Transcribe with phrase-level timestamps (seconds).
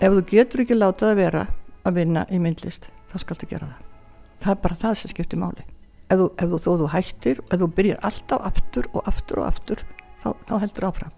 [0.00, 1.40] Ef þú getur ekki látað að vera
[1.82, 3.80] að vinna í myndlist, þá skaltu gera það.
[4.40, 5.64] Það er bara það sem skiptir máli.
[6.06, 9.82] Ef þú, ef þú, þú hættir, ef þú byrjar alltaf aftur og aftur og aftur,
[10.22, 11.16] þá, þá heldur áfram.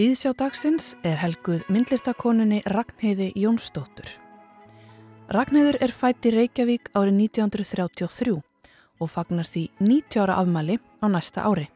[0.00, 4.29] Viðsjá dagsins er helguð myndlistakoninni Ragnheiði Jónsdóttur.
[5.30, 8.32] Ragnheiður er fætt í Reykjavík árið 1933
[8.98, 11.68] og fagnar því 90 ára afmæli á næsta ári.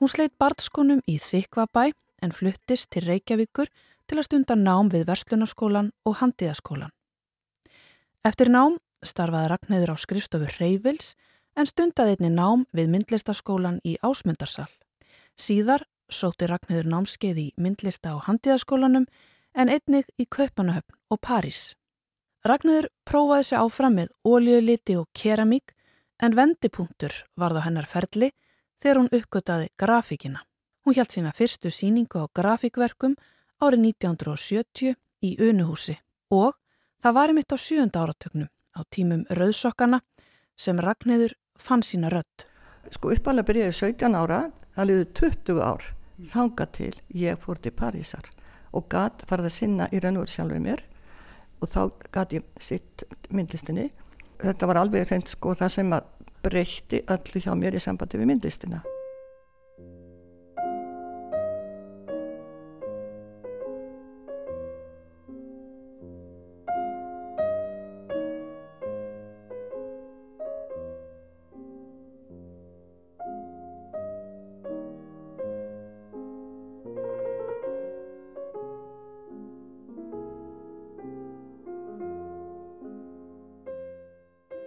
[0.00, 1.90] Hún sleitt barnskonum í Þykvabæ
[2.24, 3.68] en fluttist til Reykjavíkur
[4.08, 6.88] til að stunda nám við Verslunarskólan og Handiðaskólan.
[8.24, 11.12] Eftir nám starfaði Ragnæður á skrifstofu Reyvils
[11.60, 14.70] en stundaði einni nám við myndlistaskólan í Ásmundarsal.
[15.36, 19.04] Síðar sóti Ragnæður námskeið í myndlista á Handiðaskólanum
[19.52, 21.76] en einnig í Kaupanahöfn og París.
[22.40, 25.74] Ragnæður prófaði sig áfram með ólíuliti og keramík
[26.24, 28.30] en vendipunktur var það hennar ferli
[28.80, 30.40] þegar hún uppgötaði grafíkina.
[30.84, 33.18] Hún hjælt sína fyrstu síningu á grafíkverkum
[33.60, 35.98] árið 1970 í Unuhúsi
[36.32, 36.56] og
[37.04, 40.00] það var einmitt á sjönda áratögnum á tímum Rauðsokkana
[40.56, 42.46] sem Ragnæður fann sína rött.
[42.88, 45.84] Sko uppalega byrjaði 17 ára, það liði 20 ár,
[46.24, 48.32] þanga til ég fór til Parísar
[48.72, 50.86] og gæt farið að sinna í raun og sjálfur mér
[51.60, 51.80] og þá
[52.14, 53.90] gæt ég sitt myndlistinni.
[54.40, 56.08] Þetta var alveg reynd sko það sem að
[56.44, 58.80] breytti öllu hjá mér í sambandi við myndlistina.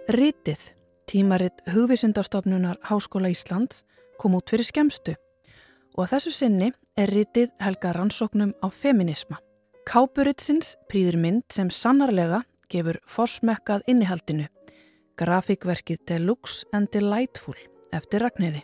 [0.04, 0.60] Ritið
[1.08, 3.86] Tímaritt hugvísindastofnunar Háskóla Íslands
[4.20, 5.14] kom út fyrir skemstu
[5.96, 6.66] og að þessu sinni
[7.00, 9.38] er ritið helga rannsóknum á feminisma.
[9.88, 14.44] Kápuritsins prýðir mynd sem sannarlega gefur forsmekkað innihaldinu,
[15.16, 17.56] grafíkverkið Deluxe and Delightful
[17.88, 18.60] eftir Ragnæði.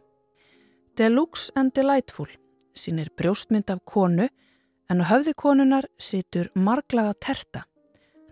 [1.00, 2.28] Deluxe and Delightful
[2.76, 4.28] sínir brjóstmynd af konu
[4.92, 7.64] en á höfði konunar situr marglaga terta,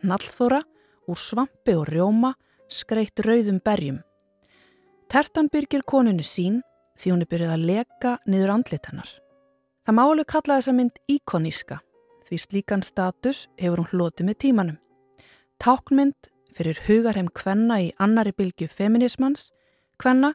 [0.04, 0.60] nallþóra
[1.08, 2.34] úr svampi og rjóma
[2.68, 4.02] skreitt rauðum berjum.
[5.08, 6.60] Tertan byrgir konunni sín
[6.98, 9.10] því hún er byrjuð að leka niður andlit hennar.
[9.86, 11.78] Það málu kalla þessa mynd íkoníska
[12.28, 14.78] því slíkan status hefur hún hlotið með tímanum.
[15.62, 19.48] Táknmynd fyrir hugarheim kvenna í annari bylgu feminismans,
[19.98, 20.34] kvenna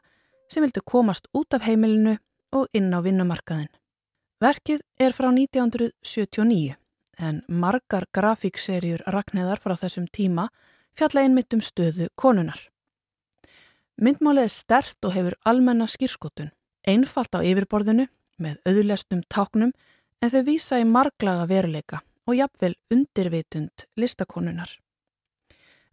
[0.50, 2.16] sem vildu komast út af heimilinu
[2.54, 3.70] og inn á vinnumarkaðin.
[4.42, 6.74] Verkið er frá 1979
[7.22, 10.48] en margar grafíkserjur rakneðar frá þessum tíma
[10.98, 12.58] fjalla einmitt um stöðu konunar.
[14.00, 16.50] Myndmálið er stert og hefur almenna skýrskotun,
[16.86, 18.08] einfalt á yfirborðinu
[18.42, 19.70] með auðlestum táknum
[20.20, 24.70] en þau vísa í marglaga veruleika og jafnvel undirvitund listakonunar.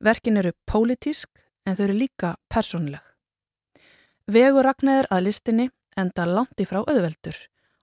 [0.02, 1.30] Verkin eru pólitísk
[1.66, 3.02] en þau eru líka persónleg.
[4.32, 5.70] Vegur Ragnæður að listinni
[6.00, 7.38] enda langt í frá auðveldur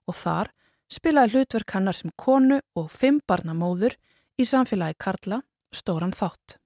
[0.08, 0.50] og þar
[0.90, 3.94] spilaði hlutverk hannar sem konu og fimm barna móður
[4.40, 5.42] í samfélagi Karla
[5.74, 6.56] stóran þátt.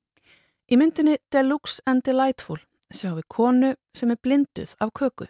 [0.71, 2.61] Í myndinni Deluxe and Delightful
[2.95, 5.27] sjáum við konu sem er blinduð af köku.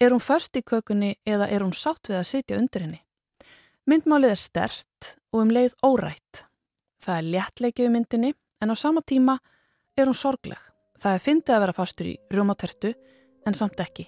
[0.00, 3.00] Er hún först í kökunni eða er hún sátt við að sitja undir henni?
[3.90, 6.44] Myndmálið er stert og um leið órætt.
[7.00, 9.38] Það er léttleikið í myndinni en á sama tíma
[9.96, 10.60] er hún sorgleg.
[11.00, 12.94] Það er fyndið að vera fastur í rjómatertu
[13.48, 14.06] en samt ekki.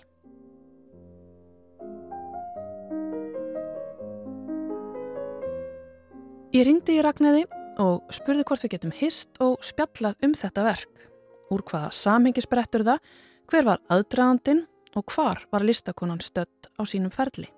[6.52, 7.46] Ég ringdi í Ragnæði
[7.80, 11.08] og spurði hvort við getum hist og spjallað um þetta verk.
[11.52, 13.00] Úr hvaða samhengi sprettur það,
[13.48, 14.64] hver var aðdraðandin
[14.96, 17.48] og hvar var listakonan stött á sínum ferli.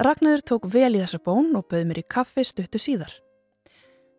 [0.00, 3.12] Ragnæður tók vel í þessa bón og bauð mér í kaffi stuttu síðar.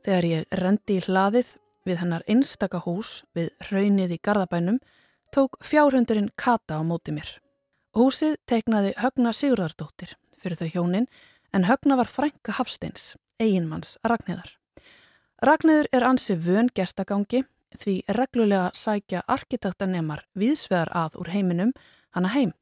[0.06, 1.56] Þegar ég rendi í hlaðið
[1.86, 4.80] við hennar einstaka hús við raunnið í Garðabænum
[5.36, 7.28] tók fjárhundurinn Kata á móti mér.
[7.96, 11.10] Húsið teiknaði Högna Sigurðardóttir fyrir þau hjónin
[11.56, 14.56] en Högna var frænka Hafsteins, eiginmanns Ragnæðar.
[15.44, 17.42] Ragnæður er ansi vön gestagangi
[17.76, 21.74] því reglulega sækja arkitektanemar viðsvegar að úr heiminum
[22.16, 22.54] hana heim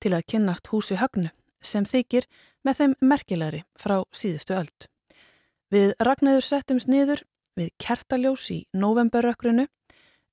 [0.00, 1.28] til að kynnast húsi högnu
[1.60, 2.24] sem þykir
[2.64, 4.88] með þeim merkilegri frá síðustu öld.
[5.68, 7.22] Við Ragnæður settumst niður
[7.56, 9.66] við kertaljós í novemberrökkrunu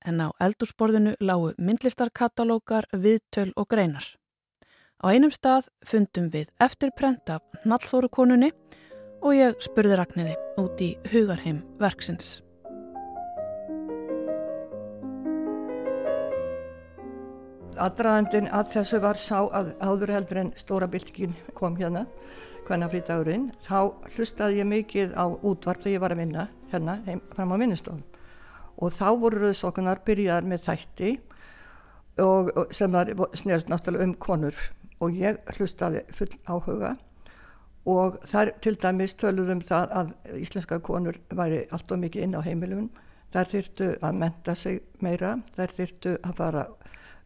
[0.07, 4.05] en á eldursporðinu lágu myndlistarkatalókar, viðtöl og greinar.
[5.03, 8.53] Á einum stað fundum við eftirprent af Nallþórukonunni
[9.23, 12.41] og ég spurði Ragnæði út í hugarheim verksins.
[17.83, 22.05] aðdraðandin að þessu var sá að áður heldur en stóra bylgin kom hérna
[22.67, 27.21] hvenna frítagurinn þá hlustaði ég mikið á útvarp þegar ég var að vinna hérna heim,
[27.35, 28.03] fram á vinnustofn
[28.77, 31.11] og þá voru rauðsokkunar byrjaðar með þætti
[32.23, 34.63] og, og sem var snérst náttúrulega um konur
[35.03, 36.95] og ég hlustaði full áhuga
[37.89, 42.41] og þar til dæmis töluðum það að íslenska konur væri allt og mikið inn á
[42.45, 42.87] heimilum
[43.33, 46.65] þær þyrtu að menta sig meira þær þyrtu að fara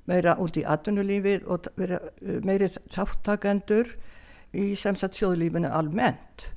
[0.08, 2.00] meira út í atvinnulífið og vera
[2.48, 3.92] meiri þáttakendur
[4.56, 6.48] í semst þjóðlífinu almennt.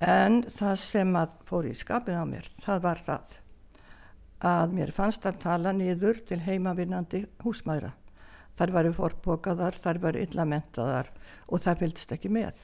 [0.00, 3.38] En það sem að fór í skapið á mér, það var það
[4.50, 7.92] að mér fannst að tala niður til heimavinnandi húsmæra.
[8.56, 11.10] Þar varu forbókaðar, þar varu illa mentaðar
[11.48, 12.56] og það fylgst ekki með.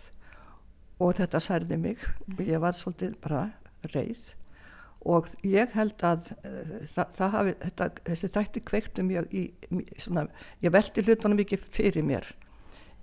[1.02, 2.02] Og þetta særði mig.
[2.32, 3.46] Og ég var svolítið bara
[3.93, 4.32] reið.
[5.06, 9.44] Og ég held að uh, það, það hafi, þetta, þessi þætti kveiktum ég í,
[10.02, 10.26] svona,
[10.64, 12.26] ég veldi hlutunum ekki fyrir mér.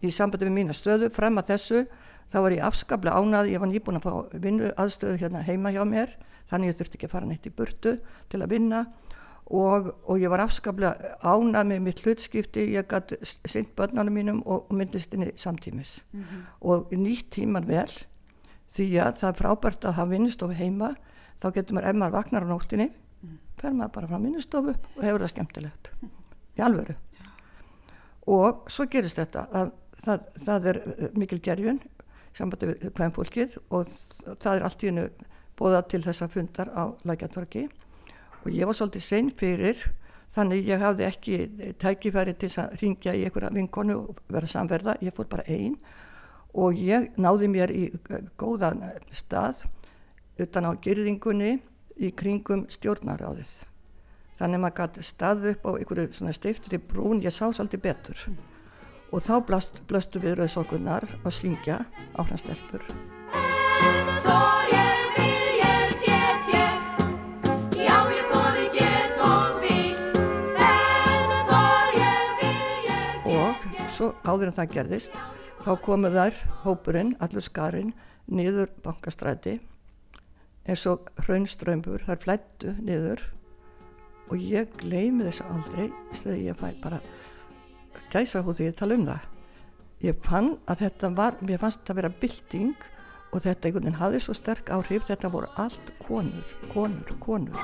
[0.04, 1.86] Í sambandi með mína stöðu, frem að þessu
[2.34, 5.84] þá var ég afskaplega ánað, ég var nýbúin að fá vinnu aðstöðu hérna heima hjá
[5.88, 6.18] mér.
[6.52, 7.96] Þannig ég þurfti ekki að fara neitt í burtu
[8.34, 8.84] til að vinna
[9.54, 14.66] og, og ég var afskaplega ánað með mitt hlutskipti, ég gæti synd börnarnum mínum og,
[14.66, 16.02] og myndlistinni samtímis.
[16.12, 16.42] Mm -hmm.
[16.62, 17.92] og nýtt tíman vel
[18.74, 20.96] því að það er frábært að hafa vinnustofu heima.
[21.42, 22.90] Þá getur maður, ef maður vaknar á nóttinni
[23.22, 23.38] mm.
[23.58, 25.90] fer maður bara frá minnustofu og hefur það skemmtilegt.
[26.58, 26.96] Í alvöru.
[28.28, 29.72] Og svo gerist þetta það,
[30.06, 31.82] það, það er eh, mikil gerjun
[32.34, 33.90] sambandi við hvem fólkið og
[34.40, 35.08] það er allt í hennu
[35.60, 37.68] bóða til þessa fundar á lækjartorki
[38.44, 39.84] og ég var svolítið sen fyrir
[40.34, 41.38] þannig ég hafði ekki
[41.82, 45.78] tækifæri til að ringja í einhverja vinkonu og vera samverða, ég fór bara einn
[46.54, 47.84] og ég náði mér í
[48.38, 49.66] góðan stað
[50.42, 51.60] utan á gyrðingunni
[51.98, 53.54] í kringum stjórnaráðið.
[54.40, 58.26] Þannig maður gæti stað upp á einhverju svona steiftri brún, ég sá svolítið betur.
[58.28, 58.42] Mm.
[59.14, 61.84] Og þá blast, blastu við rauðsókunar að syngja
[62.18, 62.82] áhranstelpur.
[74.04, 75.14] Svo áður en það gerðist,
[75.64, 77.94] þá komu þær, hópurinn, allur skarinn,
[78.28, 79.54] niður bankastræti
[80.68, 83.24] eins og hraunströmbur, þar flættu niður
[84.28, 87.00] og ég gleymi þessu aldrei þegar ég fæ bara
[88.12, 89.24] gæsa hú því að tala um það.
[90.04, 92.88] Ég fann að þetta var mér fannst þetta að vera bilding
[93.32, 97.56] og þetta einhvern veginn hafði svo sterk áhrif þetta voru allt konur, konur, konur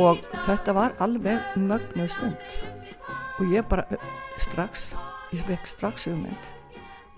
[0.00, 2.38] og þetta var alveg mögnu stund.
[3.40, 3.84] Og ég bara
[4.40, 4.90] strax,
[5.36, 6.48] ég vekk strax hugmynd.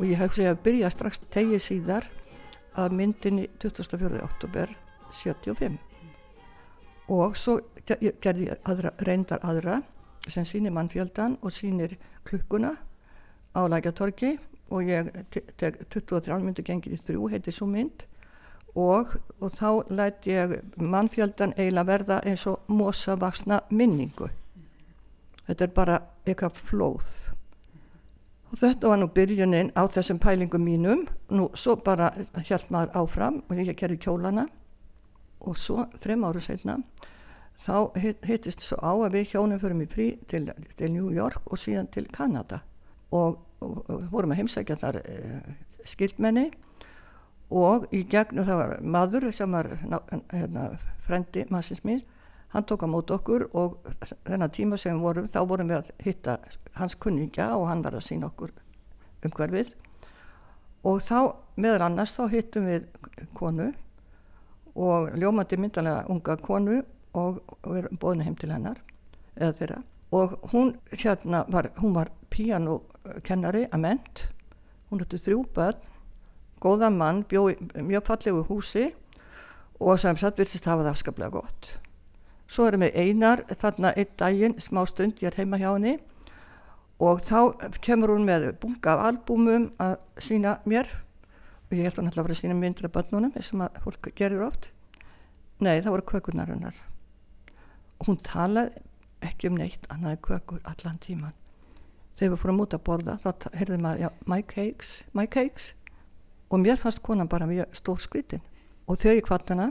[0.00, 2.10] Og ég segið að byrja strax tegið síðar
[2.74, 4.20] að myndinni 24.
[4.24, 4.70] oktober
[5.12, 5.78] 75
[7.12, 9.80] og svo gerði ég aðra, reyndar aðra
[10.30, 12.76] sem sýnir mannfjöldan og sýnir klukkuna
[13.52, 14.36] á lækjatorki
[14.72, 15.10] og ég
[15.60, 18.06] teg 23 myndu gengir í þrjú heiti svo mynd
[18.74, 24.30] og, og þá lætt ég mannfjöldan eiginlega verða eins og mosavaksna minningu.
[25.46, 27.12] Þetta er bara eitthvað flóð.
[28.52, 31.06] Og þetta var nú byrjunin á þessum pælingum mínum.
[31.30, 32.12] Nú svo bara
[32.44, 34.46] hjælt maður áfram og ég gerði kjólana
[35.40, 36.78] og svo þrem áru setna
[37.62, 37.76] þá
[38.26, 41.90] hittist svo á að við hjónum fyrir mig frí til, til New York og síðan
[41.94, 42.62] til Kanada
[43.10, 45.52] og, og, og vorum að heimsækja þar eh,
[45.86, 46.48] skildmenni
[47.52, 49.68] og í gegnum það var maður sem var
[50.32, 50.70] hérna,
[51.06, 52.02] frendi massins mín
[52.52, 53.78] hann tók á mót okkur og
[54.26, 56.38] þennan tíma sem við vorum þá vorum við að hitta
[56.76, 58.52] hans kunningja og hann var að sína okkur
[59.24, 59.70] umhverfið.
[60.84, 62.88] Og þá meðal annars þá hittum við
[63.38, 63.70] konu
[64.74, 66.82] og ljómandi myndalega unga konu
[67.16, 68.82] og við erum bóðinu heim til hennar
[69.36, 69.80] eða þeirra.
[70.12, 74.26] Og hún hérna var, hún var píanokennari að ment
[74.90, 75.91] hún hætti þrjú börn
[76.62, 78.90] góðan mann, bjóð mjög fallegu húsi
[79.82, 81.76] og sem satt virtist hafa það afskaplega gott.
[82.46, 85.96] Svo erum við einar þarna einn daginn, smá stund, ég er heima hjá henni
[87.02, 90.90] og þá kemur hún með bunga af albúmum að sína mér
[91.66, 93.82] og ég held að hún ætla að vera að sína myndir af börnunum eins og
[93.82, 94.70] fólk gerir oft.
[95.62, 96.78] Nei, það voru kökunar hennar.
[98.06, 98.82] Hún talaði
[99.22, 101.34] ekki um neitt annaði kökur allan tíman.
[102.18, 105.72] Þegar við fórum út að borða þá heyrðum við að, já, my cakes, my cakes
[106.52, 108.42] og mér fannst konan bara mjög stór skritin
[108.86, 109.70] og þegar ég kvart hana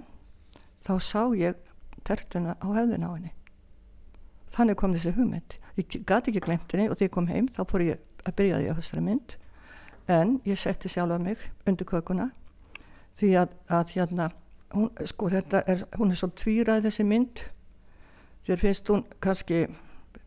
[0.81, 1.55] þá sá ég
[2.07, 3.31] tertuna á hefðin á henni.
[4.49, 5.53] Þannig kom þessi hugmynd.
[5.77, 8.57] Ég gati ekki glemt henni og þegar ég kom heim þá fór ég að byrja
[8.57, 9.37] því á þessari mynd.
[10.09, 12.31] En ég setti sjálfa mig undir kökuna
[13.19, 14.31] því að, að hérna
[14.73, 17.45] hún, sko þetta er, hún er svo tvírað þessi mynd.
[18.47, 19.67] Þér finnst hún kannski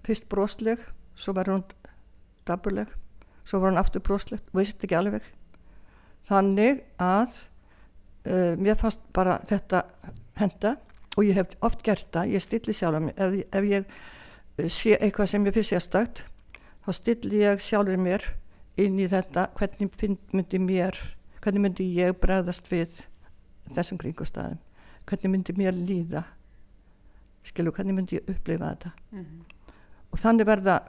[0.07, 0.87] fyrst brosleg
[1.19, 1.67] svo var hún
[2.47, 2.93] daburleg
[3.45, 5.25] svo var hún aftur brosleg, veist ekki alveg
[6.29, 7.39] þannig að
[8.29, 9.85] uh, mér fannst bara þetta
[10.41, 10.77] henda
[11.17, 13.85] og ég hef oft gert það, ég stilli sjálf mér, ef, ef ég
[14.59, 16.25] eh, sé eitthvað sem ég finnst sérstakt
[16.85, 18.27] þá stilli ég sjálfur mér
[18.81, 19.95] inn í þetta, hvernig
[20.35, 20.99] myndi mér
[21.45, 23.05] hvernig myndi ég bregðast við
[23.77, 24.59] þessum kringustæðum
[25.09, 26.25] hvernig myndi mér líða?
[27.45, 28.93] Skilu, hvernig myndi ég upplifa þetta?
[29.13, 29.43] Mm -hmm.
[30.11, 30.81] og þannig verða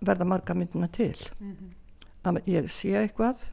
[0.00, 1.30] verða marga myndina til.
[1.40, 1.70] Mm -hmm.
[2.24, 3.52] að ég sé eitthvað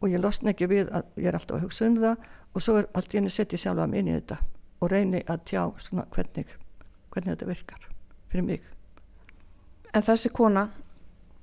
[0.00, 2.76] og ég losna ekki við að ég er alltaf að hugsa um það og svo
[2.80, 4.38] er allt í henni sett ég sjálfa mig inn í þetta
[4.80, 6.50] og reyni að tjá svona hvernig,
[7.12, 7.88] hvernig þetta virkar
[8.30, 8.66] fyrir mig.
[9.94, 10.66] En þessi kona,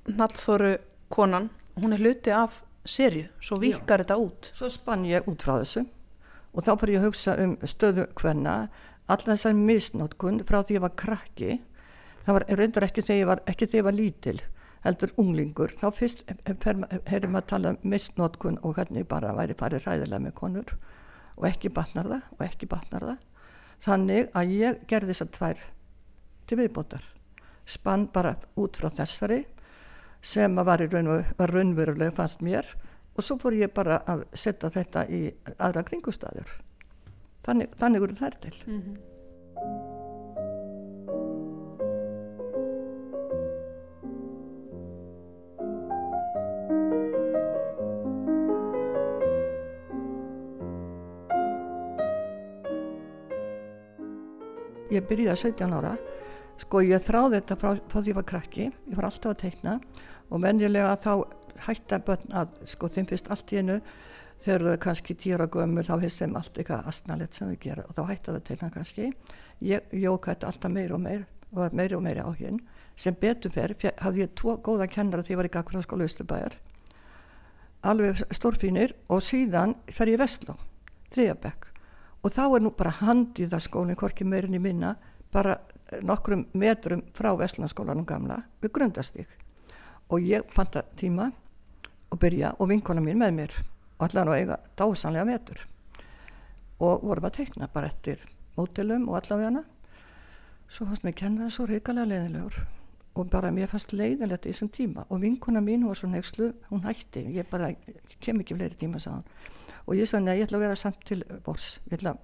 [0.06, 0.76] Nallþóru
[1.14, 4.04] konan, hún er hluti af serju, svo vikar Já.
[4.04, 4.50] þetta út.
[4.54, 5.86] Svo spann ég út frá þessu
[6.54, 8.56] og þá fyrir ég að hugsa um stöðu hvenna,
[9.10, 11.56] allar þessar misnótkun frá því ég var krakki,
[12.28, 14.36] það var reyndar ekki þegar ég var, ekki þegar ég var lítil,
[14.84, 16.24] heldur unglingur, þá fyrst
[17.08, 20.76] heyrðum að tala um misnótkun og hvernig bara væri farið ræðilega með konur
[21.38, 23.22] og ekki batnar það og ekki batnar það.
[23.84, 25.64] Þannig að ég gerði þessar tvær
[26.48, 27.08] til viðbótar.
[27.66, 29.44] Spann bara út frá þessari
[30.24, 30.84] sem var,
[31.38, 32.68] var raunveruleg fannst mér
[33.16, 35.26] og svo fór ég bara að setja þetta í
[35.58, 36.52] aðra kringustæður
[37.46, 38.56] þannig, þannig voru þær til.
[38.66, 39.13] Mm -hmm.
[54.94, 55.94] Ég byrjaði 17 ára.
[56.62, 58.70] Sko ég þráði þetta frá, frá því ég var krakki.
[58.72, 59.78] Ég var alltaf að teikna
[60.30, 61.14] og venjulega þá
[61.68, 63.80] hætti að börn að sko þeim fyrst allt í hennu
[64.44, 67.98] þegar þau kannski týra gömur þá hefði þeim allt eitthvað astnalett sem þau gera og
[67.98, 69.10] þá hætti að þau teikna kannski.
[69.64, 72.62] Ég jóka þetta alltaf meir og meir og meiri og meiri áhugin
[72.98, 76.58] sem betur fer hafði ég tvo góða kennara því ég var í Gagfræðaskóla Östubæjar
[77.84, 80.56] alveg stórfínir og síðan fer ég Vestló
[81.14, 81.73] þriðabekk
[82.24, 84.96] og þá er nú bara handið að skólinn hvorki meirin í minna
[85.34, 85.58] bara
[86.02, 89.30] nokkrum metrum frá Vestlandskólanum gamla við grundastík
[90.10, 91.32] og ég panta tíma
[92.12, 93.58] og byrja og vinkona mín með mér
[94.00, 95.66] og allar á eiga dásanlega metur
[96.80, 98.24] og vorum að teikna bara eftir
[98.58, 99.66] mótilum og allavega hana
[100.70, 102.64] svo fannst mér kenna það svo reikalega leiðilegur
[103.14, 105.06] og bara mér fannst leiðilegt í þessum tíma.
[105.14, 107.70] Og vinkona mín var svo nexlu hún hætti, ég bara
[108.24, 109.26] kem ekki fleiri tíma hann
[109.84, 112.16] og ég sagði, nei, ég ætla að vera samt til bors, ég ætla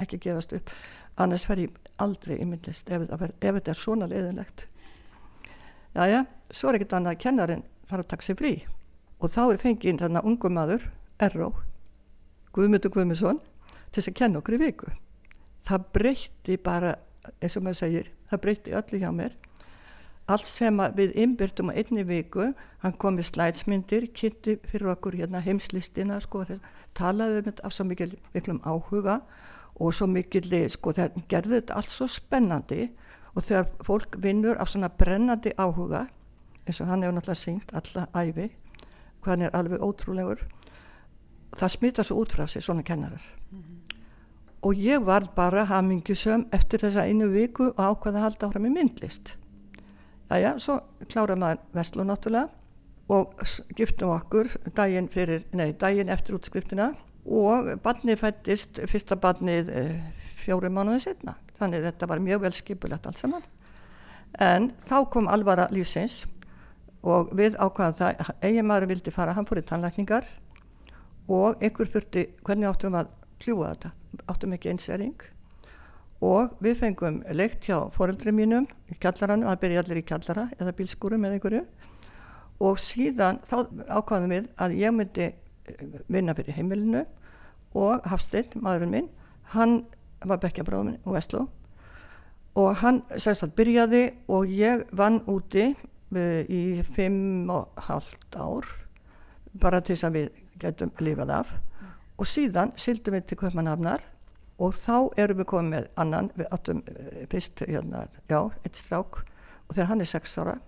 [0.00, 0.70] ekki að gefast upp.
[1.20, 4.66] Annars fer ég aldrei í myndlist ef, ef þetta er svona leiðinlegt.
[5.92, 8.52] Jæja, svo er ekkert annað að kennarin þarf að taka sig frí
[9.22, 10.88] og þá er fengið þarna ungum maður
[11.22, 11.52] Erró,
[12.56, 13.38] Guðmyndur Guðmundsson
[13.92, 14.88] til þess að kenna okkur í viku.
[15.62, 16.96] Það breytti bara
[17.38, 19.36] eins og maður segir, það breytti öllu hjá mér
[20.32, 25.42] allt sem við innbyrtum á einni viku, hann kom í slætsmyndir, kynnti fyrir okkur hérna
[25.44, 26.44] heimslistina, sko,
[26.96, 29.20] talaði um þetta af svo mikil, miklum áhuga
[29.80, 32.88] og svo mikil, sko, það gerði þetta allt svo spennandi
[33.34, 36.06] og þegar fólk vinnur af svona brennandi áhuga,
[36.66, 38.48] eins og hann hefur náttúrulega syngt alla æfi,
[39.22, 40.46] hvað hann er alveg ótrúlegur,
[41.56, 43.22] það smita svo út frá sig svona kennarar.
[43.50, 43.78] Mm -hmm.
[44.62, 48.70] Og ég var bara hamingjusum eftir þessa einu viku og ákvaða að halda áfram í
[48.70, 49.36] myndlist
[50.32, 50.78] Æja, svo
[51.10, 52.48] klára maður Veslu náttúrulega
[53.12, 53.34] og
[53.76, 56.92] giftum okkur daginn, fyrir, nei, daginn eftir útskriftina
[57.26, 59.98] og barnið fættist, fyrsta barnið eh,
[60.40, 61.36] fjórum mánuðið setna.
[61.60, 63.44] Þannig þetta var mjög vel skipulegt allt saman.
[64.40, 66.22] En þá kom alvara lífsins
[67.02, 70.26] og við ákvaðum það, eigin maður vildi fara, hann fór í tannlækningar
[71.28, 73.12] og ykkur þurfti, hvernig áttum við að
[73.42, 73.92] kljúa þetta?
[74.32, 75.28] Áttum ekki einsering
[76.22, 80.74] og við fengum leikt hjá foreldri mínum í kjallarannu, það byrja allir í kjallara eða
[80.78, 81.62] bílskúrum eða einhverju.
[82.62, 83.56] Og síðan þá
[83.98, 87.02] ákvaðum við að ég myndi eh, vinna fyrir heimilinu
[87.74, 89.10] og Hafstein, maðurinn minn,
[89.56, 89.82] hann
[90.22, 91.48] var bekkjabráðum og Vestló
[92.58, 94.02] og hann segist að byrjaði
[94.32, 98.68] og ég vann úti uh, í fimm og halvt ár
[99.60, 101.54] bara til þess að við getum lifað af.
[102.20, 104.04] Og síðan sildum við til Kaupanafnar
[104.58, 109.22] og þá erum við komið með annan, við áttum eh, fyrst hérna, já, eitt strák.
[109.68, 110.58] Og þegar hann er sex ára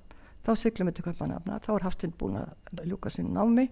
[0.45, 3.69] þá syklum við til Kaupanafna, þá er Hafstinn búin að ljúka sín námi.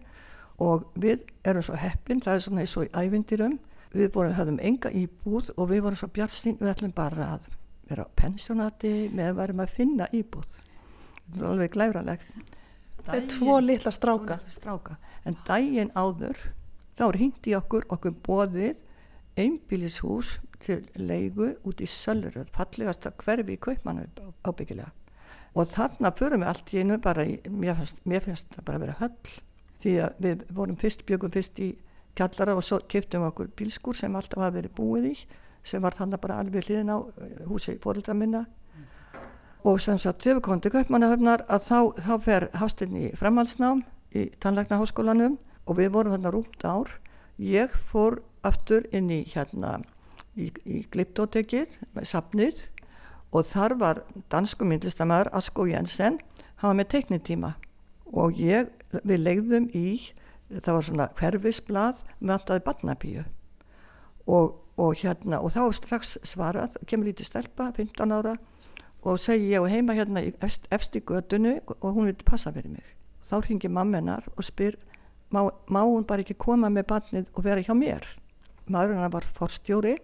[0.63, 3.59] Og við erum svo heppin, það er svona eins og í ævindirum,
[3.93, 7.49] við vorum, höfðum enga íbúð og við vorum svo bjartsinn, við ætlum bara að
[7.91, 10.61] vera á pensjónati með varum að finna íbúð.
[11.33, 12.33] Það er alveg glæfralegt.
[13.09, 14.39] Með tvo litla stráka.
[14.55, 14.97] stráka.
[15.27, 16.39] En daginn áður
[16.97, 18.81] þá er í okkur okkur bóðið
[19.39, 24.07] einbílishús til leigu út í Sölröð fallegasta hverfi í Kaupmannu
[24.45, 24.93] ábyggilega.
[25.55, 28.79] Og þarna förum við allt í einu bara í, mér finnst, mér finnst það bara
[28.79, 29.35] að vera höll
[29.83, 31.73] því að við vorum fyrst, byggum fyrst í
[32.17, 35.15] kjallara og svo kiptum við okkur bílskur sem alltaf hafa verið búið í
[35.67, 38.47] sem var þannig bara alveg hliðin á eh, húsi fóröldra minna.
[39.63, 43.85] Og sem sagt þegar við komum til Kaupmannahöfnar að þá, þá fer Hafstinn í framhalsnám
[44.19, 45.37] í tannlæknaháskólanum
[45.67, 46.91] og við vorum þarna rúmt ár.
[47.39, 49.81] Ég fór aftur inn í hérna
[50.37, 52.65] í, í Gliptótekið með sapnið
[53.33, 56.19] og þar var dansku myndlistamæður Asko Jensen
[56.61, 57.55] hann var með teknitíma
[58.13, 58.69] og ég,
[59.03, 59.87] við legðum í
[60.53, 63.25] það var svona hverfisblad með alltaði barnabíu
[64.27, 68.37] og, og hérna og þá strax svarað kemur lítið stelpa, 15 ára
[69.03, 72.71] og segi ég og heima hérna efst, efst í gödunu og hún vil passa fyrir
[72.71, 72.85] mig.
[73.27, 74.77] Þá ringir mammenar og spyr
[75.33, 78.07] má, má hún bara ekki koma með barnið og vera hjá mér
[78.73, 79.97] maðurinn var forstjóri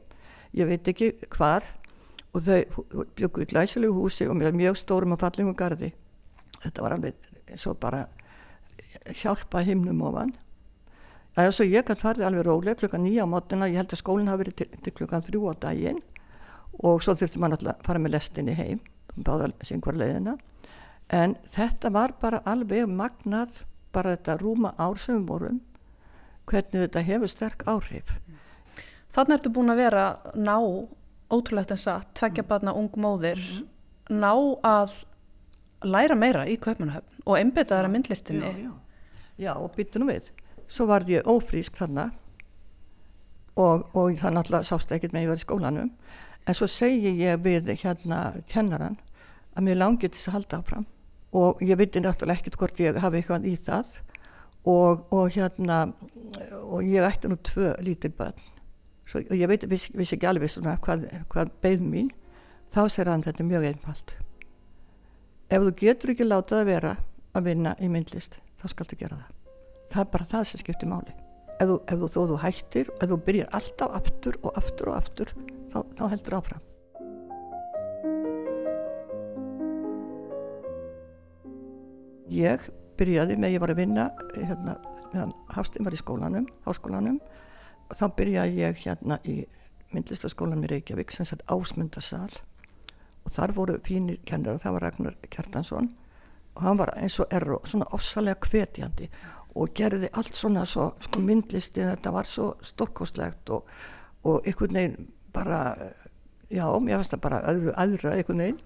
[0.56, 1.66] ég veit ekki hvar
[2.36, 5.92] og þau byggu í glæsilegu húsi og mjög stórum og fallingum gardi
[6.62, 8.06] þetta var alveg svo bara
[9.14, 10.34] hjálpa himnum ofan.
[11.36, 14.00] Það er svo ég kann farið alveg rólega klukkan nýja á mótuna, ég held að
[14.00, 16.00] skólinn hafi verið til, til klukkan þrjú á daginn
[16.82, 18.80] og svo þurfti maður alltaf að fara með lestinni heim
[19.14, 20.36] báða syngvar leiðina.
[21.08, 23.62] En þetta var bara alveg magnað
[23.94, 25.62] bara þetta rúma ár sem vorum
[26.48, 28.12] hvernig þetta hefur sterk áhrif
[29.14, 30.04] Þannig ertu búin að vera
[30.36, 30.56] ná
[31.32, 32.48] ótrúlegt en satt, tveggja mm.
[32.48, 34.20] barna ung móðir, mm -hmm.
[34.20, 35.04] ná að
[35.84, 38.46] læra meira í Kaupmannahöfn og einbita þeirra myndlistinni.
[38.46, 38.72] Já, já.
[39.38, 40.30] já og byttu nú við.
[40.68, 42.10] Svo var ég ófrísk þannig
[43.56, 45.90] og, og það náttúrulega sást ekkert með ég var í skólanum.
[46.46, 48.98] En svo segi ég við hérna kennaran
[49.56, 50.86] að mér langið til að halda áfram
[51.32, 53.98] og ég viti náttúrulega ekkert hvort ég hafi eitthvað í það
[54.64, 55.92] og, og hérna
[56.62, 58.57] og ég ætti nú tvö lítil börn
[59.08, 62.10] Svo, og ég veit, viss, viss ekki alveg svona hvað, hvað beigð mín
[62.68, 64.12] þá sér hann þetta mjög einfalt.
[65.48, 66.92] Ef þú getur ekki látað að vera
[67.32, 69.34] að vinna í myndlist þá skaldu gera það.
[69.88, 71.14] Það er bara það sem skiptir máli.
[71.58, 75.32] Ef þú, ef þú, þú hættir, ef þú byrjar alltaf aftur og aftur og aftur
[75.72, 76.64] þá, þá heldur áfram.
[82.28, 82.68] Ég
[83.00, 84.76] byrjaði með ég var að vinna hérna,
[85.14, 87.16] meðan Hafstinn var í skólanum háskólanum
[87.96, 89.38] þá byrjaði ég hérna í
[89.94, 92.30] myndlistaskólanum í Reykjavík sem sett ásmundasal
[93.24, 95.90] og þar voru fínir kennar og það var Ragnar Kjartansson.
[96.56, 99.08] Og hann var eins og erro, svona ofsalega hvetjandi
[99.58, 103.68] og gerði allt svona svo, sko myndlisti þetta var svo stórkostlegt og,
[104.24, 105.60] og einhvern veginn bara
[106.50, 108.60] já, mér finnst það bara öðru, öðru einhvern veginn.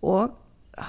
[0.00, 0.36] Og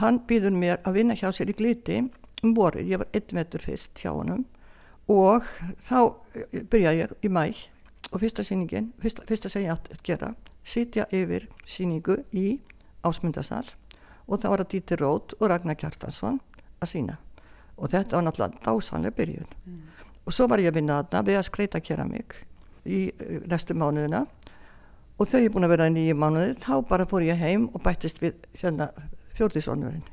[0.01, 1.99] hann býður mér að vinna hjá sér í gliti
[2.41, 4.45] um voru, ég var einn metur fyrst hjá honum
[5.11, 5.47] og
[5.83, 5.97] þá
[6.71, 7.43] byrjaði ég í mæ
[8.11, 10.33] og fyrsta síningin, fyrsta, fyrsta sem ég átt að gera
[10.67, 12.61] sitja yfir síningu í
[13.07, 13.65] ásmundasal
[14.27, 16.39] og það var að Díti Rót og Ragnar Kjartansson
[16.81, 17.17] að sína
[17.77, 19.51] og þetta var náttúrulega dásanlega byrjun.
[19.65, 19.81] Mm.
[20.25, 22.35] og svo var ég að vinna þarna við að skreita keramík
[22.85, 22.99] í
[23.49, 24.25] restu mánuðina.
[25.17, 27.81] Og þau er búin að vera í nýju mánuði þá bara fór ég heim og
[27.85, 28.89] bættist við hérna
[29.37, 30.05] fjórðisónurinn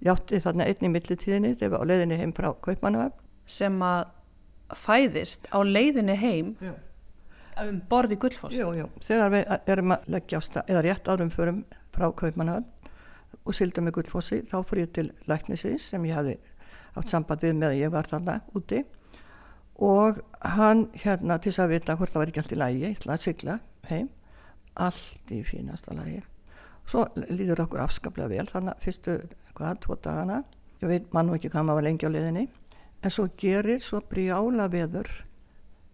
[0.00, 3.18] ég átti þarna einni millitíðinni þegar við á leiðinni heim frá Kaupmannavöfn
[3.50, 4.08] sem að
[4.78, 6.74] fæðist á leiðinni heim já.
[7.64, 8.56] um borði gullfoss.
[8.56, 12.68] Jú, jú, þegar við erum að leggja á stað eða rétt árum förum frá Kaupmannavöfn
[13.46, 16.38] og sildum með gullfossi þá fór ég til læknisins sem ég hafi
[16.96, 18.82] haft samband við með að ég var þarna úti.
[19.80, 22.98] Og hann hérna til þess að vita hvort það var ekki allt í lægi ég
[22.98, 24.10] ætlaði að sigla heim.
[24.80, 26.20] Allt í fínasta lægi
[26.90, 29.16] svo líður okkur afskaplega vel þannig að fyrstu,
[29.58, 30.40] hvað, tvo dagana.
[30.80, 32.46] Ég veit mann og ekki hvað maður var lengi á liðinni
[33.02, 35.08] en svo gerir svo brjála veður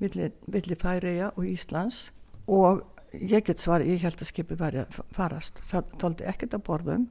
[0.01, 2.11] villi Færiða og Íslands
[2.47, 6.65] og ég get svar, ég held að skipi væri að farast, það tóldi ekkert að
[6.67, 7.07] borðum.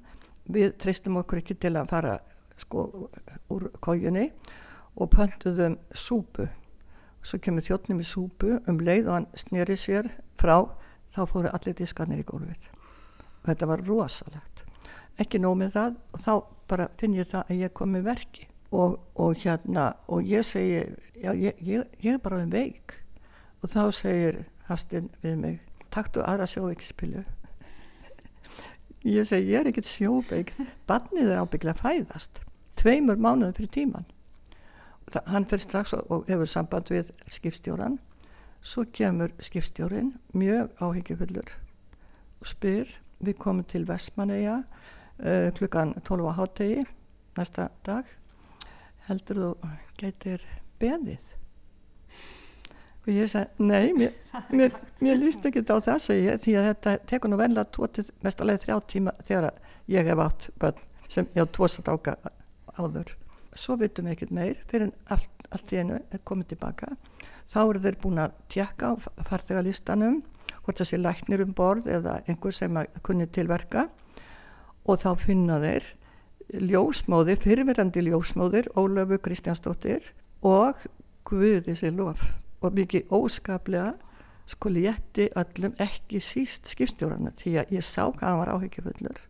[0.46, 2.20] Við treystum okkur ekki til að fara
[2.62, 3.10] sko
[3.52, 4.30] úr kójunni
[4.96, 6.48] og pöntuðum súpu.
[7.26, 10.60] Svo kemur þjóttnum í súpu um leið og hann snýri sér frá
[11.16, 12.70] þá fóru allir diskarnir í gólfið.
[13.42, 14.62] Og þetta var rosalegt.
[15.18, 16.34] Ekki nómið það og þá
[16.70, 20.82] bara finn ég það að ég kom með verki og, og hérna og ég segi
[21.22, 22.98] já, ég, ég, ég er bara um veik.
[23.62, 25.62] Og þá segir Hastinn við mig
[25.94, 27.24] taktu aðra sjóveikspilu
[29.16, 30.52] ég segi ég er ekkert sjóveik.
[30.88, 32.42] Barnið er ábygglega fæðast
[32.86, 34.12] tveimur mánuðin fyrir tíman
[35.06, 38.00] Þa, hann fyrir strax og, og hefur samband við skipstjóran
[38.66, 41.52] svo kemur skipstjórin mjög áhyggjufullur
[42.42, 42.90] og spyr
[43.26, 46.86] við komum til Vestmanneia uh, klukkan 12 á hátegi
[47.38, 48.10] næsta dag
[49.10, 49.50] heldur þú
[50.00, 50.46] gætir
[50.82, 51.34] beðið?
[53.06, 54.16] Og ég sagði nei, mér,
[54.58, 58.10] mér, mér líst ekki á þess að ég, því að þetta tekur nú venlega tótið
[58.26, 59.60] mestalega þrjá tíma þegar
[59.94, 60.82] ég hef átt bönn
[61.14, 62.16] sem ég á tvoðsat áka
[62.80, 63.14] áður.
[63.56, 66.96] Svo vitum við ekkert meir fyrir allt, allt í einu er komið tilbaka.
[67.46, 68.94] Þá eru þeir búin að tjekka á
[69.30, 70.24] farþegalistanum
[70.66, 73.86] hvort það sé læknir um borð eða einhver sem kunni tilverka
[74.90, 75.92] og þá finna þeir
[76.54, 80.12] ljósmóðir, fyrirverandi ljósmóðir Ólöfu Kristjánsdóttir
[80.46, 80.78] og
[81.26, 82.22] Guði sér lof.
[82.62, 83.96] Og mikið óskaplega
[84.50, 89.22] sko létti öllum ekki síst skipstjórarna því að ég sá hvað hann var áhyggjufullur.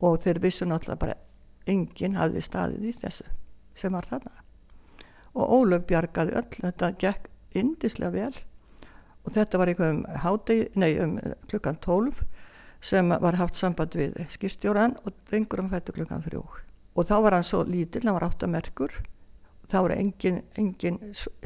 [0.00, 1.18] Og þeir vissu náttúrulega bara
[1.68, 3.28] enginn hafði staðið í þessu
[3.78, 4.32] sem var þarna.
[5.36, 8.34] Og Ólöf bjargaði öll þetta gekk indislega vel.
[9.22, 11.18] Og þetta var eitthvað um, hádegi, nei, um
[11.50, 12.24] klukkan 12
[12.82, 16.42] sem var haft samband við skipstjóran og drengur um fættu klukkan þrjú.
[16.98, 18.98] Og þá var hann svo lítill, hann var áttamerkur
[19.72, 20.98] þá var engin, engin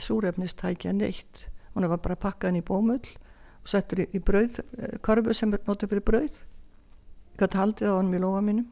[0.03, 1.46] súrefnistækja neitt.
[1.75, 5.62] Hann var bara pakkaðin í bómull og settur í, í brauð, eh, korfu sem er
[5.68, 6.42] notið fyrir brauð.
[7.37, 8.68] Gæti haldið á hann í lofa mínum.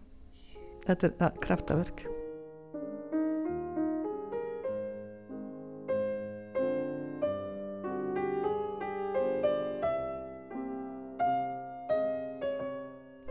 [0.88, 2.13] Þetta er kraftaverk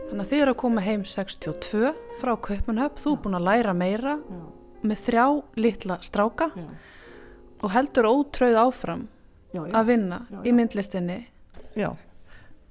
[0.04, 3.72] Þannig að þið eru að koma heim 62 frá Kaupanhöfn, þú er búin að læra
[3.76, 4.42] meira Já.
[4.84, 5.24] með þrjá
[5.64, 6.66] litla stráka Já.
[7.64, 9.06] og heldur ótröð áfram
[9.54, 11.18] Já, að vinna í myndlistinni.
[11.78, 11.88] Já,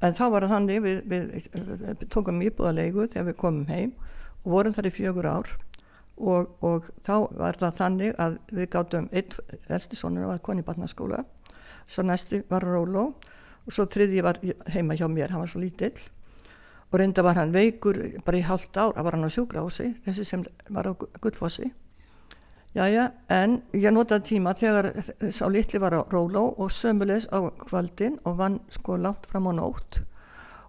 [0.04, 1.28] en þá var það þannig, við, við,
[1.84, 3.94] við tókum íbúðalegu þegar við komum heim
[4.44, 5.54] og vorum þar í fjögur ár
[6.18, 9.38] og, og þá var það þannig að við gáttum einn
[9.74, 11.24] elsti sonur að koni barnaskóla,
[11.90, 13.10] svo næsti var Róló
[13.64, 14.40] og svo þriði var
[14.76, 15.96] heima hjá mér, hann var svo lítill
[16.94, 20.26] og reynda var hann veikur bara í hálft ár, það var hann á sjúgrási þessi
[20.30, 21.72] sem var á gullfossi.
[22.74, 24.92] Jájá, en ég notaði tíma þegar
[25.34, 29.54] sá litli var á róló og sömulegs á kvaldin og vann sko látt fram á
[29.58, 30.02] nótt.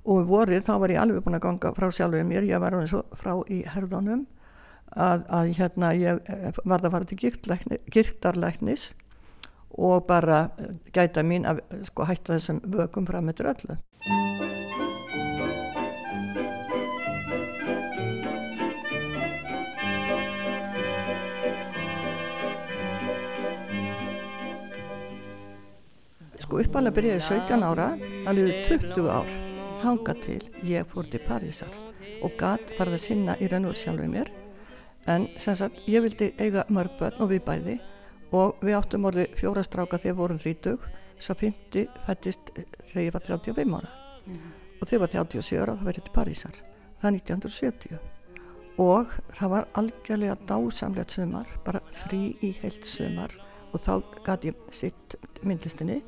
[0.04, 3.04] Og vorið þá var ég alveg búin að ganga frá sjálfur mér, ég var svo
[3.16, 4.26] frá í herðunum
[4.96, 7.20] að, að hérna ég eh, varð að fara til
[7.92, 8.92] girtarlæknis
[9.74, 10.48] og bara
[10.94, 14.63] gæta mín að sko hætta þessum vökum fram með dröllu
[26.44, 27.88] sko uppalega byrjaði 17 ára
[28.30, 29.30] alveg 20 ár
[29.80, 31.74] þanga til ég fór til Parísar
[32.22, 34.30] og gatt farið að sinna í raun og sjálfur mér.
[35.10, 37.78] En sem sagt ég vildi eiga mörg börn og við bæði
[38.32, 40.78] og við áttum orði fjóra stráka þegar vorum 30
[41.20, 43.96] svo 50 fættist þegar ég var 35 ára.
[44.24, 44.52] Mm
[44.84, 46.56] og þegar var 37 ára það verið til Parísar.
[47.00, 47.98] Það er 1970
[48.84, 53.32] og það var algjörlega dásamlegt sumar bara frí í heilt sumar.
[53.72, 53.94] Og þá
[54.26, 56.02] gæti ég sitt myndlistinni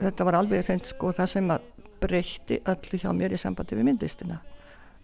[0.00, 1.68] þetta var alveg reynd sko það sem að
[2.00, 4.40] breytti öllu hjá mér í sambandi við myndistina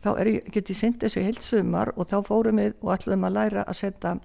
[0.04, 3.36] þá ég, get ég synd þessu heilt sumar og þá fórum við og ætlum að
[3.36, 4.16] læra að setja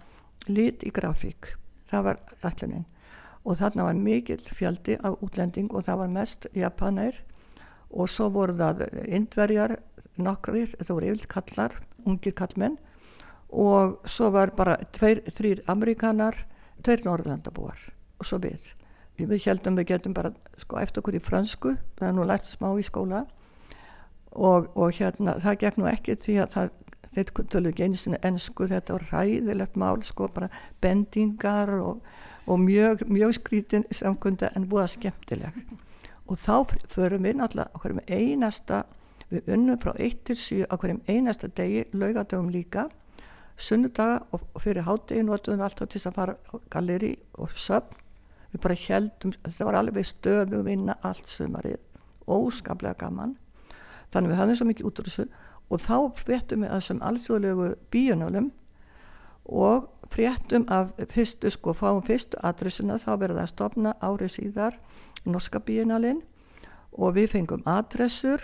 [0.50, 1.56] lit í grafík.
[1.90, 2.86] Það var ætlunin.
[3.42, 7.18] Og þarna var mikil fjöldi af útlending og það var mest japanær
[7.92, 9.80] og svo voru það indverjar
[10.22, 12.78] nokkrir, það voru yfir kallar ungir kallmenn
[13.52, 16.38] og svo var bara tveir, þrýr amerikanar
[16.86, 17.82] tveir norðlandabúar
[18.22, 18.70] og svo við
[19.30, 22.72] við heldum við getum bara sko eftir okkur í fransku það er nú lært smá
[22.80, 23.26] í skóla.
[24.32, 26.70] Og, og hérna það gekk nú ekki því að það
[27.16, 30.50] þetta tölur ekki einu sinni ennsku þetta var ræðilegt mál sko bara
[30.84, 32.00] bendingar og,
[32.48, 35.62] og mjög, mjög skrítin samkunda en búið að skemmtileg.
[36.32, 38.84] Og þá förum við náttúrulega okkur með einasta
[39.32, 42.88] við unnum frá 1 til 7 okkur með einasta degi laugadögum líka.
[43.62, 48.00] Sunnudaga og fyrir hátdegi notuðum við alltaf til að fara á galeri og söpn
[48.52, 51.80] við bara heldum, þetta var alveg stöðu vinna allt sumarið,
[52.28, 53.38] óskaplega gaman.
[54.12, 55.28] Þannig við hafðum svo mikið útrúsu
[55.72, 58.50] og þá fréttum við að þessum alþjóðlegu bíunölum
[59.52, 64.78] og fréttum af fyrstu sko, fáum fyrstu adressuna þá verður það að stopna árið síðar
[65.24, 66.22] norska bíunalinn
[66.92, 68.44] og við fengum adressur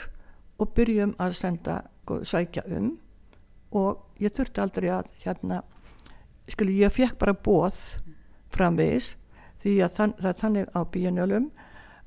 [0.58, 2.96] og byrjum að senda sko, sækja um.
[3.76, 5.62] Og ég þurfti aldrei að hérna,
[6.48, 7.76] skilji ég fekk bara bóð
[8.56, 9.15] framvegis
[9.62, 11.50] því að þann, það er þannig á bíunölum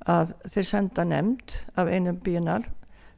[0.09, 2.69] að þeir senda nefnd af einum bíunar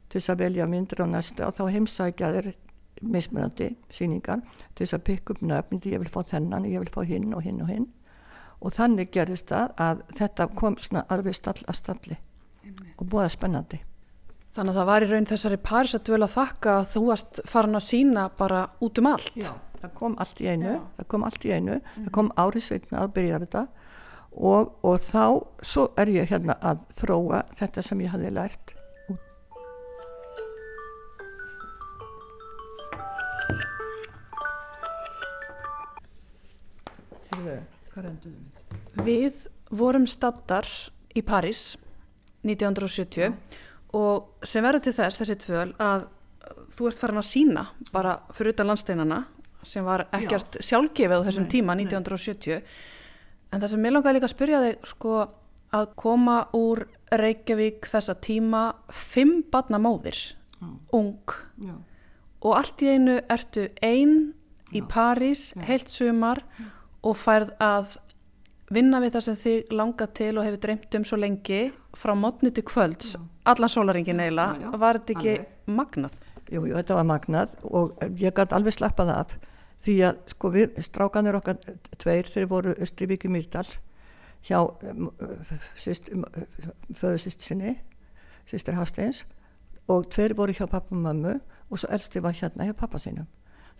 [0.09, 2.51] til þess að velja myndir á næsta og þá heimsækja þeir
[3.03, 4.43] mismunandi síningar
[4.75, 7.43] til þess að pikka upp nöfn ég vil fá þennan, ég vil fá hinn og
[7.45, 7.87] hinn og hinn
[8.63, 12.19] og þannig gerist það að þetta kom svona alveg stall að stalli
[12.63, 12.93] Amen.
[12.97, 13.81] og búið að spennandi
[14.53, 17.85] Þannig að það var í raun þessari Parísadvölu að þakka að þú varst farin að
[17.87, 19.31] sína bara út um allt.
[19.33, 19.49] Já,
[19.81, 20.81] það kom allt í einu, Já.
[20.99, 23.63] það kom allt í einu, það kom árið sveitna að byrja þetta
[24.35, 25.25] og, og þá,
[25.61, 28.73] svo er ég hérna að þróa þetta sem ég hafði lært?
[39.03, 40.67] Við vorum staddar
[41.17, 41.73] í París
[42.43, 43.33] 1970
[43.97, 46.07] og sem verður til þess þessi tvöl að
[46.73, 49.19] þú ert farin að sína bara fyrir utan landsteinana
[49.63, 51.85] sem var ekkert sjálfgefið á þessum Nei, tíma nei.
[53.53, 55.15] 1970 en það sem ég langaði líka að spyrja þig sko
[55.73, 58.63] að koma úr Reykjavík þessa tíma
[58.93, 60.19] fimm badnamóðir
[60.93, 61.33] ung.
[61.61, 61.75] Já,
[62.43, 64.33] og allt í einu ertu ein
[64.73, 64.87] í Já.
[64.89, 66.41] París, heilt sumar
[67.03, 67.97] og færð að
[68.73, 71.61] vinna við það sem þig langa til og hefur dreymt um svo lengi
[71.99, 75.49] frá mótni til kvölds, allan sólaringin Já, já, eiginlega, var þetta ekki alveg.
[75.67, 76.15] magnað?
[76.49, 79.35] jú, jú, þetta var magnað og ég gæti alveg slappað af
[79.83, 81.59] því að sko við, strákanir okkar
[81.99, 83.67] tveir þeir voru Östrivík í Mýrdal
[84.43, 86.25] hjá um, um,
[86.95, 87.77] föðu sýst sinni
[88.49, 89.23] sýstir Hafsteins
[89.91, 91.37] og tveir voru hjá pappa og mömmu
[91.69, 93.27] og svo elsti var hérna hjá pappa sínum.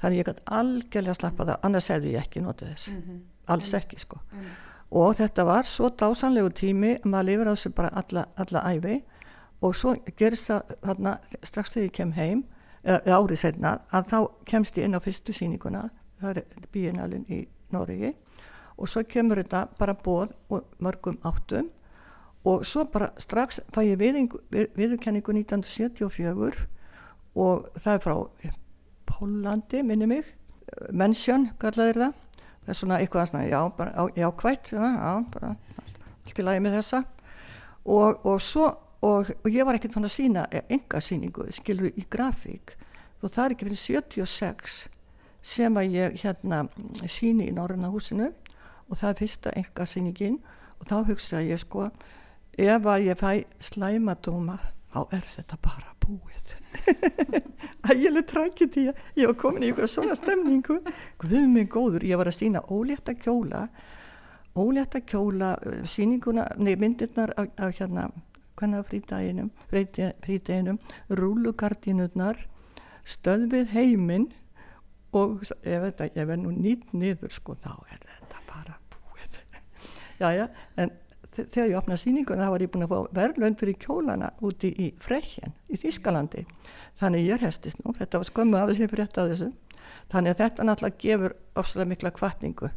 [0.01, 2.89] Þannig ég gæti algjörlega slappað af annars hefði ég ekki notið þess.
[3.47, 4.19] Alls ekki sko.
[4.91, 9.03] Og þetta var svo dásanlegu tími maður lifir á þessu bara alla, alla æfi
[9.61, 11.13] og svo gerist það þarna
[11.43, 12.43] strax þegar ég kem heim
[12.83, 14.17] eða árið setna að þá
[14.49, 15.87] kemst ég inn á fyrstu sýninguna
[16.21, 18.13] það er bíinalinn í Noregi
[18.77, 20.33] og svo kemur þetta bara bóð
[20.83, 21.71] mörgum áttum
[22.45, 24.01] og svo bara strax fæ ég
[24.75, 26.67] viðurkenningu 1974
[27.35, 28.15] og það er frá
[29.13, 30.25] Pólandi, minni mig
[30.93, 32.21] mennsjön, kallaðir það.
[32.63, 35.51] Það er svona eitthvað svona, já, bara, já, jákvætt já, já, bara
[36.23, 37.01] allt í lagi með þessa.
[37.83, 38.69] Og, og svo
[39.03, 42.75] og, og ég var ekkert fann að sína enga síningu, skilur í grafík.
[43.23, 44.79] Og það er ekki fyrir 76
[45.43, 46.63] sem að ég hérna
[47.11, 48.31] síni í Norræna húsinu.
[48.89, 50.41] Og það er fyrsta enga síningin
[50.79, 51.87] og þá hugsaði ég sko
[52.59, 53.29] ef að ég fæ
[53.63, 54.59] slæmadóma
[54.93, 56.53] þá er þetta bara búið.
[57.89, 58.93] Ægileg tragedía.
[59.17, 60.79] Ég var komin í ykkur svona stemningu.
[61.23, 63.65] Við mig góður, ég var að sína ólétta kjóla.
[64.59, 68.11] Ólétta kjóla uh, sýninguna, nei myndirnar af, af hérna,
[68.59, 68.83] hvernig
[70.23, 72.39] frídeginum, rúlugardínurnar
[73.03, 74.29] stöðvið heiminn
[75.13, 79.39] og ég veit að ég verð nú nýtt niður sko, þá er þetta bara búið.
[80.23, 80.47] Jæja,
[80.79, 80.93] en
[81.33, 84.71] þe- þegar ég opnaði sýninguna þá var ég búin að fá verðlönd fyrir kjólana úti
[84.81, 86.45] í Freyhjen í Þýskalandi.
[87.01, 89.51] Þannig ég hestist nú, þetta var skömmu af þessi fyrir þetta þessu.
[90.13, 92.71] Þannig að þetta náttúrulega gefur ofslega mikla kvartningu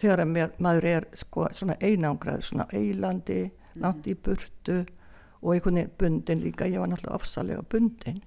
[0.00, 3.36] þegar að mér, maður er sko svona einangraður, svona eilandi
[3.78, 4.80] langt í burtu
[5.40, 8.20] og einhvern veginn bundin líka, ég var náttúrulega ofsalega bundin.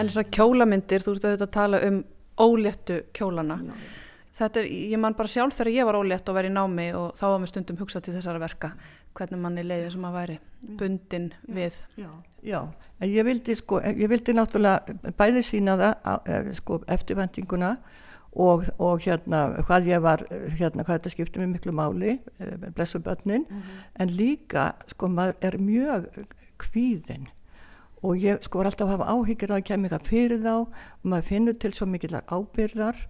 [0.00, 1.98] En þessar kjólamyndir, þú ert auðvitað að tala um
[2.40, 3.58] óléttu kjólana.
[4.40, 7.10] Þetta er, ég man bara sjálf þegar ég var ólétt og verið í námi og
[7.18, 8.70] þá var mér stundum hugsað til þessara verka,
[9.16, 10.36] hvernig manni leiði sem að væri
[10.80, 11.80] bundin við.
[11.98, 12.10] Já,
[12.46, 12.60] já,
[13.00, 17.74] en ég vildi sko, ég vildi náttúrulega bæði sína það eh, sko eftirvendinguna
[18.30, 20.24] og, og hérna hvað ég var,
[20.58, 22.18] hérna hvað þetta skipti mig miklu máli,
[22.76, 23.46] blessu börnin,
[23.98, 26.10] en líka sko maður er mjög
[26.60, 27.28] kvíðin
[28.02, 31.26] og ég sko var alltaf að hafa áhyggjur að kemur eitthvað fyrir þá og maður
[31.28, 33.00] finnur til svo mikillar ábyrðar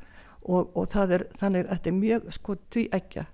[0.43, 3.27] og, og það er þannig að þetta er mjög sko tví ekki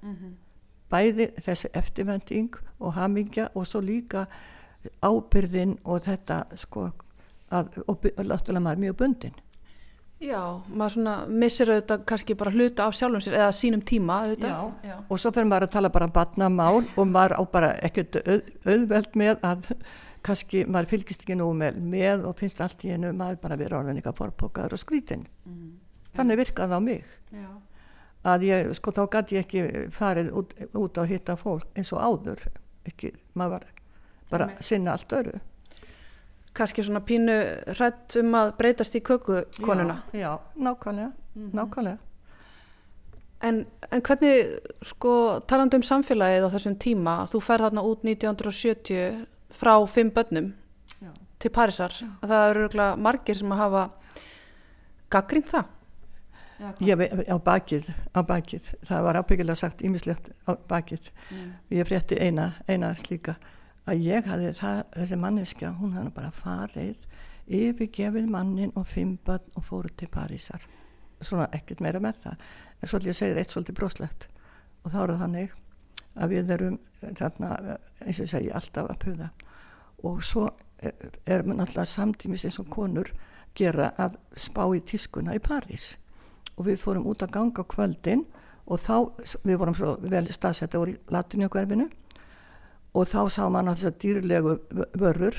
[0.92, 4.26] bæði þessi eftirvending og hamingja og svo líka
[5.02, 6.90] ábyrðin og þetta sko
[7.50, 9.42] að, og náttúrulega maður er mjög bundin
[10.16, 10.40] Já,
[10.72, 14.54] maður svona missir auðvitað kannski bara hluta af sjálfum sér eða sínum tíma auðvitað.
[14.54, 14.88] Já.
[14.88, 14.94] Já.
[15.12, 19.18] og svo fyrir maður að tala bara barnamál og maður á bara ekkert auð, auðveld
[19.20, 19.68] með að
[20.24, 23.78] kannski maður fylgist ekki nú með, með og finnst allt í hennu maður bara verið
[23.82, 25.26] orðin eitthvað forpokaður og skrítin
[26.16, 27.04] þannig virkaði það á mig
[27.36, 27.50] Já.
[28.26, 32.02] Að ég, sko þá gæti ég ekki farið út, út að hitta fólk eins og
[32.02, 32.46] áður
[32.88, 33.68] ekki, maður var
[34.30, 35.38] bara að sinna allt öru
[36.56, 37.34] Kannski svona pínu
[37.76, 39.98] hrætt um að breytast í kökukonuna.
[40.16, 41.10] já, já, nákvæmlega,
[41.52, 41.98] nákvæmlega
[43.44, 44.46] En, en hvernig,
[44.86, 45.10] sko,
[45.48, 50.54] talandi um samfélagið á þessum tíma, þú fer þarna út 1970 frá fimm börnum
[51.02, 51.10] Já.
[51.38, 51.92] til Parísar.
[52.24, 53.82] Það eru margir sem að hafa
[55.12, 55.68] gaggrínt það.
[56.80, 61.10] Ég, á bakið, á bakið, það var ábyggilega sagt ímislegt á bakið.
[61.68, 63.36] Ég frétti eina, eina slíka
[63.86, 67.04] að ég hafði það, þessi manneskja, hún hafði bara farið,
[67.46, 70.64] yfirgefið mannin og fimm börn og fóru til Parísar.
[71.20, 72.40] svona ekkert meira með það.
[72.80, 74.26] En svolítið ég segir eitt svolítið broslegt.
[74.84, 75.54] Og þá er það þannig
[76.14, 76.78] að við erum
[77.16, 79.30] þarna eins og ég segi alltaf að puða.
[80.04, 80.50] Og svo
[81.26, 83.12] erum við náttúrulega samtímis eins og konur
[83.56, 85.96] gera að spá í tískuna í París
[86.56, 88.24] og við fórum út að ganga kvöldin
[88.66, 88.96] og þá,
[89.46, 91.86] við vorum svo vel staðsetta voru í latinjökverfinu
[92.96, 94.56] og þá sá mann að þessar dýrlegu
[94.96, 95.38] vörur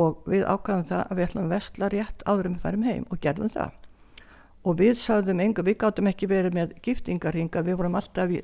[0.00, 3.20] og við ákvæðum það að við ætlum vestla rétt áður um að færum heim og
[3.20, 3.76] gerðum það.
[4.60, 8.42] Og við sagðum enga, við gáttum ekki verið með giftingarhinga, við vorum alltaf í,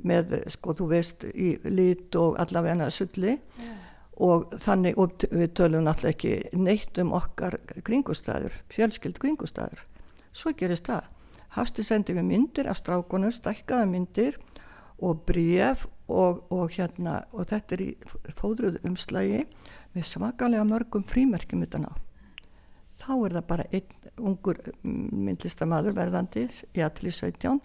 [0.00, 3.36] með, sko, þú veist, í lit og allavega sulli.
[3.58, 3.76] Yeah.
[4.18, 7.54] og þannig, og við tölum náttúrulega ekki neitt um okkar
[7.86, 9.84] kringustæður, fjölskyld kringustæður
[10.32, 11.06] svo gerist það
[11.56, 14.36] Hafsti sendið við myndir af strákunum, stækkaða myndir
[15.00, 17.88] og bref og, og hérna og þetta er í
[18.36, 19.46] fóðruðu umslægi
[19.94, 21.92] með svakalega mörgum frímerkjum utan á.
[22.98, 27.60] Þá er það bara einn ungur myndlistamadur verðandi í allir 17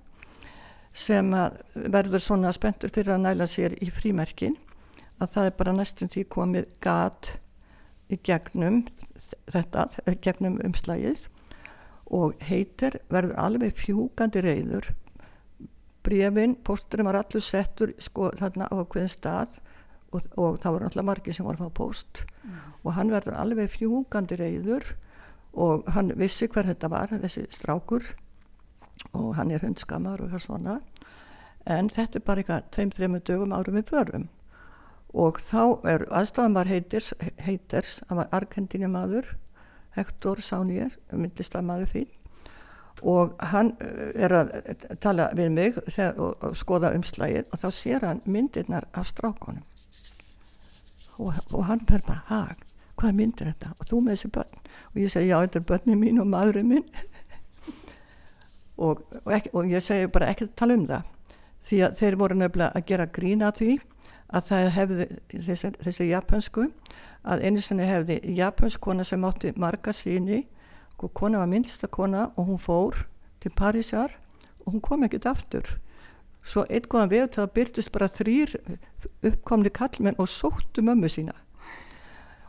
[0.94, 1.32] sem
[1.74, 4.56] verður svona spenntur fyrir að næla sér í frímerkin
[5.20, 7.34] að það er bara næstum því komið gat
[8.14, 8.84] í gegnum
[9.50, 9.88] þetta,
[10.22, 11.28] gegnum umslægið
[12.14, 14.94] og heitir verður alveg fjúkandi reyður
[16.04, 19.60] brefin, pósturinn var allur settur sko þarna á hverjum stað
[20.12, 22.26] og, og það voru alltaf margi sem var að fá póst.
[22.44, 22.60] Mm.
[22.84, 24.96] og hann verður alveg fjúkandi reyður
[25.54, 28.10] og hann vissi hver þetta var þessi strákur
[29.14, 30.80] og hann er hundskamar og eitthvað svona.
[31.64, 34.26] En þetta er bara eitthvað tveim-þreimur dögum árum við förum.
[35.14, 39.38] Og þá er aðstafan var heiters, heiters hann var argentíni maður
[39.94, 42.12] Hector Sánier, myndlistamæður fín
[43.02, 44.52] og hann eh, er að
[45.02, 49.64] tala við mig og, og skoða umslægið og þá sér hann myndirnar af strákonum
[51.18, 52.62] og, og hann verður bara hag,
[52.98, 53.74] hvað myndir þetta?
[53.80, 54.62] Og þú með þessi börn?
[54.94, 56.86] Og ég segi já þetta er börnin mín og maðurinn mín
[58.86, 61.10] og, ekki, og ég segi bara ekki tala um það
[61.64, 63.78] því að þeir voru nefnilega að gera grína því
[64.34, 66.68] að það hefði þessi, þessi japansku
[67.24, 70.44] að einu sinni hefði japanskona sem átti marga síni
[71.04, 73.06] og kona var minnstakona og hún fór
[73.44, 74.14] til Parísar
[74.64, 75.66] og hún kom ekkert aftur.
[76.44, 78.56] Svo einn góðan veg það byrtist bara þrýr
[79.24, 81.36] uppkomni kallmenn og sóttu mömmu sína.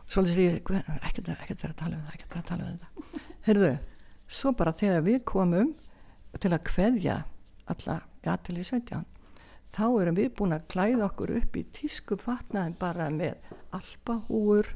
[0.07, 0.71] Svolítið sé ég
[1.09, 3.23] ekkert er að tala um það ekkert er að tala um þetta.
[3.47, 3.71] Heyrðu,
[4.27, 5.73] svo bara þegar við komum
[6.39, 7.17] til að kveðja
[7.71, 9.14] alla í aðtil í 17
[9.73, 13.39] þá erum við búin að klæða okkur upp í tísku fatnaðin bara með
[13.75, 14.69] alpahúur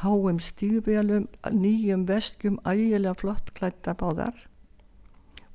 [0.00, 4.36] háum stígvelum, nýjum veskjum, ægilega flott klætta báðar.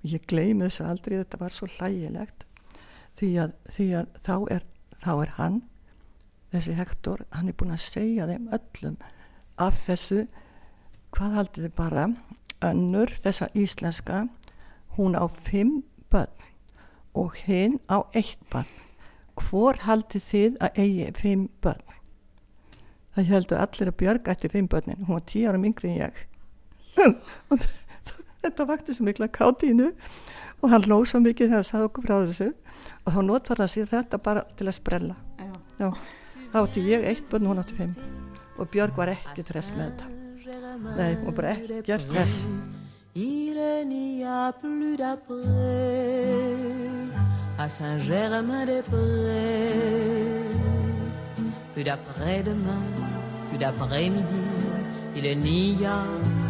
[0.04, 2.46] Og ég gleymi þessu aldrei, þetta var svo hlægilegt
[3.18, 4.66] því að, því að þá, er,
[5.02, 5.62] þá er hann,
[6.54, 8.98] þessi Hector, hann er búin að segja þeim öllum
[9.58, 10.28] af þessu,
[11.18, 12.08] hvað haldið þið bara,
[12.68, 14.28] önnur þessa íslenska,
[14.98, 15.82] hún á fimm
[16.14, 16.47] börn
[17.18, 18.70] og hinn á eitt börn.
[19.38, 21.88] Hvor haldið þið að eigi fimm börn?
[23.18, 26.14] það heldur allir að Björg ætti fimm börnin, hún var tíu árum yngri en ég
[27.50, 27.64] og
[28.44, 29.88] þetta vakti svo mikla kátínu
[30.62, 32.50] og hann lóð svo mikið þegar það sagði okkur frá þessu
[33.04, 35.54] og þá notvar það sér þetta bara til að sprella Já.
[35.82, 35.90] Já.
[36.54, 37.94] þá átti ég eitt börn, hún átti fimm
[38.58, 40.06] og Björg var ekki tress með þetta
[40.98, 42.38] nei, hún var bara ekki tress
[47.58, 49.74] à Saint-Germain-des-Prés
[51.74, 52.84] plus d'après-demain
[53.50, 54.46] plus d'après-midi,
[55.16, 56.04] il n'y a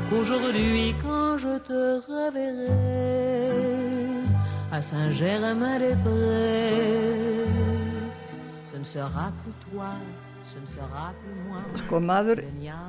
[0.10, 2.68] qu'aujourd'hui quand je te reverrai
[4.72, 7.46] à Saint-Germain-des-Prés.
[8.66, 9.92] Ce ne sera plus toi,
[10.44, 11.62] ce ne sera plus moi.
[11.80, 12.42] Sko maður,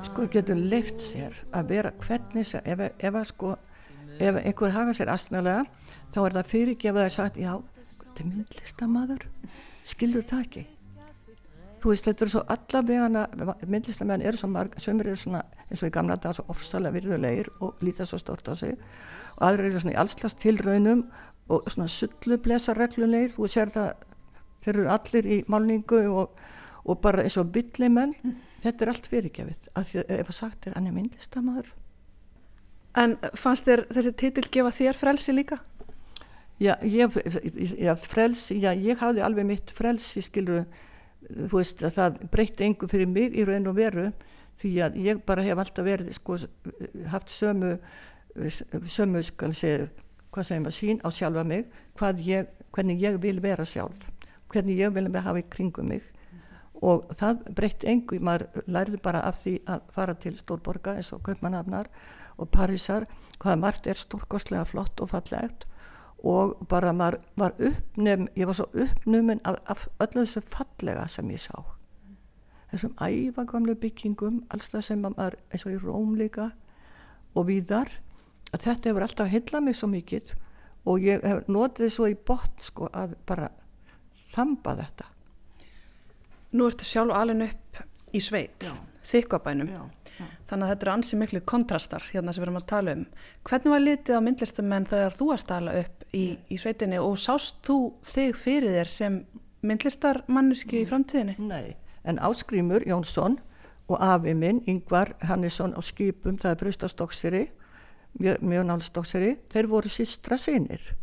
[0.09, 3.55] sko getur leift sér að vera hvernig sér, ef, ef sko,
[4.19, 5.63] ef einhver hafa sér astmjölega,
[6.11, 7.53] þá er það fyrirgefað að sagt, já,
[8.03, 9.25] þetta er myndlistamadur,
[9.87, 10.65] skilur það ekki?
[11.79, 15.87] þú veist þetta er svo allavega myndlistamenn eru svo marg sömur eru svona eins og
[15.87, 18.75] í gamla dag svo ofsalega virðulegir og lítið svo stort á sig
[19.37, 21.05] og aðra eru svona í allslast tilraunum
[21.49, 24.05] og svona sullublesa reglulegir þú sér það
[24.65, 26.39] þeir eru allir í málningu og,
[26.83, 28.35] og bara eins og billimenn mm.
[28.65, 31.75] þetta er allt fyrirgefið af því að ef að sagt er hann er myndlistamæður
[32.97, 35.59] En fannst þér þessi titil gefa þér frelsi líka?
[36.59, 37.15] Já, ég,
[37.79, 40.65] já frelsi, já ég hafði alveg mitt frelsi skiluru
[41.29, 44.09] þú veist að það breytti engu fyrir mig í raun og veru
[44.59, 46.35] því að ég bara hef alltaf verið sko,
[47.13, 47.77] haft sömu
[48.91, 49.87] sömu skal segja
[50.29, 51.69] hvað segja maður sín á sjálfa mig
[52.27, 54.09] ég, hvernig ég vil vera sjálf
[54.49, 56.03] hvernig ég vil hafa í kringum mig.
[56.79, 61.23] Og það breytti engu maður lærði bara af því að fara til stórborga eins og
[61.27, 61.89] kaupmannafnar
[62.39, 63.05] og Parísar
[63.39, 65.67] hvaða margt er stórkostlega flott og fallegt
[66.23, 71.29] og bara maður var uppnum ég var svo uppnumin af, af öllu þessu fallega sem
[71.31, 71.55] ég sá.
[72.71, 76.51] Þessum æfagamlu byggingum alls það sem maður eins og í Róm líka
[77.35, 77.91] og víðar
[78.53, 80.35] að þetta hefur alltaf hillað mig svo mikið.
[80.89, 83.49] Og ég hef notið svo í botn sko að bara
[84.29, 85.09] þamba þetta.
[86.55, 87.83] Nú ertu sjálf alveg upp
[88.15, 88.69] í sveit
[89.09, 89.69] þykkabænum
[90.49, 93.03] þannig að þetta eru ansið miklu kontrastar hérna sem við erum að tala um.
[93.49, 97.19] Hvernig var litið á myndlistamenn þegar þú varst að ala upp í, í sveitinni og
[97.21, 99.19] sást þú þig fyrir þér sem
[99.61, 101.37] myndlistarmanniski í framtíðinni?
[101.43, 103.39] Nei, en Áskrimur Jónsson
[103.89, 107.43] og afi minn Yngvar Hannesson á skipum, það er Brustastokkseri
[108.19, 110.93] mjög, mjög nálstókseri þeir voru sístra sinir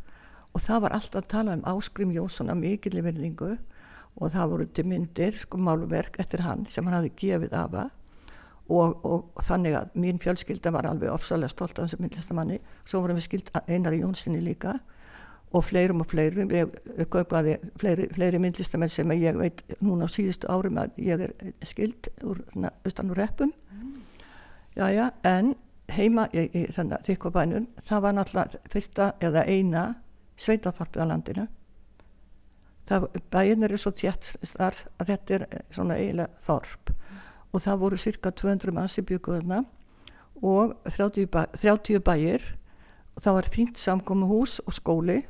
[0.54, 3.56] og það var alltaf að tala um Áskrim Jónsson að mikilli verðingu
[4.16, 7.90] og það voru til myndir, sko málverk eftir hann sem hann hafi gefið afa
[8.68, 13.18] og, og, þannig að mín fjölskylda var alveg ofsalega stolt af þessu myndlistamanni svo vorum
[13.20, 14.78] við skild einari Jónssoni líka
[15.54, 16.50] og fleirum og fleirum.
[16.50, 21.34] Ég kaupaði fleiri, fleiri myndlistamenn sem ég veit núna á síðustu árum að ég er
[21.64, 22.42] skild úr
[22.82, 23.52] austan úr reppum.
[23.70, 24.02] Mm.
[24.76, 25.54] já já en
[25.88, 29.84] heima í, í þannig að þykkabænum það var náttúrulega fyrsta eða eina
[30.36, 31.46] sveitaþorpið á landinu.
[32.86, 36.92] Það, bæin eru svo tjett þar að þetta er svona eiginlega þorp
[37.56, 39.62] og það voru cirka 200 manns í bygguðuna
[40.44, 42.42] og 30, bæ, 30 bæir.
[43.16, 45.22] Og það var fínt samkomi hús og skóli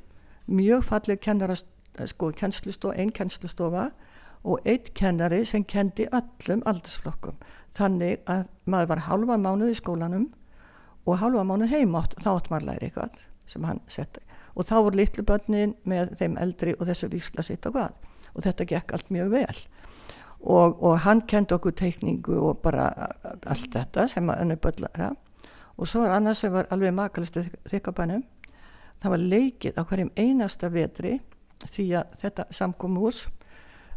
[0.51, 1.21] mjög fallið
[2.11, 2.33] sko,
[2.93, 3.91] einn kennslustofa
[4.45, 7.39] og einn kennari sem kendi öllum aldersflokkum
[7.77, 10.27] þannig að maður var halva mánuð í skólanum
[11.07, 14.21] og halva mánu heimátt þá átt maður læri eitthvað sem hann setti.
[14.57, 17.95] Og þá voru litlu börnin með þeim eldri og þessu vísla sitt og hvað.
[18.35, 19.59] Og þetta gekk allt mjög vel
[20.47, 22.89] og, og hann kendi okkur teikningu og bara
[23.47, 25.13] allt þetta sem að önnu börnlara
[25.77, 28.25] og svo var annars sem var alveg makalistu þykkabænum
[29.03, 31.19] það var leikið á hverjum einasta vetri
[31.67, 33.27] því að þetta samkómuhús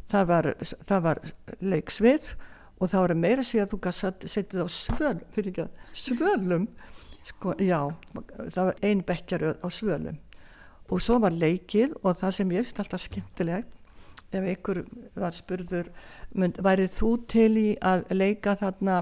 [0.10, 0.54] það var,
[0.89, 1.22] það var
[1.62, 2.32] leiksvið
[2.80, 6.68] og það var meira síðan að þú setið á svöl, ekki svölum.
[7.28, 7.91] Sko, já,
[8.56, 10.20] það var ein bekkjaröð á svölum.
[10.89, 13.76] Og svo var leikið og það sem ég finnst alltaf skemmtilegt
[14.36, 14.84] ef ykkur
[15.20, 15.90] var spurður
[16.38, 19.02] mynd, værið þú til í að leika þarna?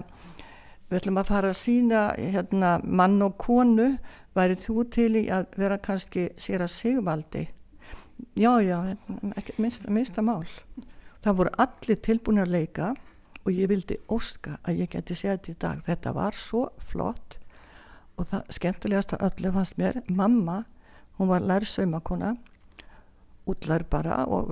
[0.87, 3.97] Við ætlum að fara að sína hérna, mann og konu.
[4.37, 7.47] Værið þú til í að vera kannski sér að sigvaldi?
[8.37, 8.77] Já já,
[9.35, 10.45] ekki, minnsta, minnsta mál.
[11.21, 12.93] Það voru allir tilbúin að leika
[13.43, 15.83] og ég vildi óska að ég geti séð þetta í dag.
[15.85, 17.37] Þetta var svo flott
[18.17, 20.01] og það skemmtilegast að öllu fannst mér.
[20.07, 20.63] Mamma,
[21.17, 22.35] hún var lærsaumakona
[23.49, 24.51] útlær bara og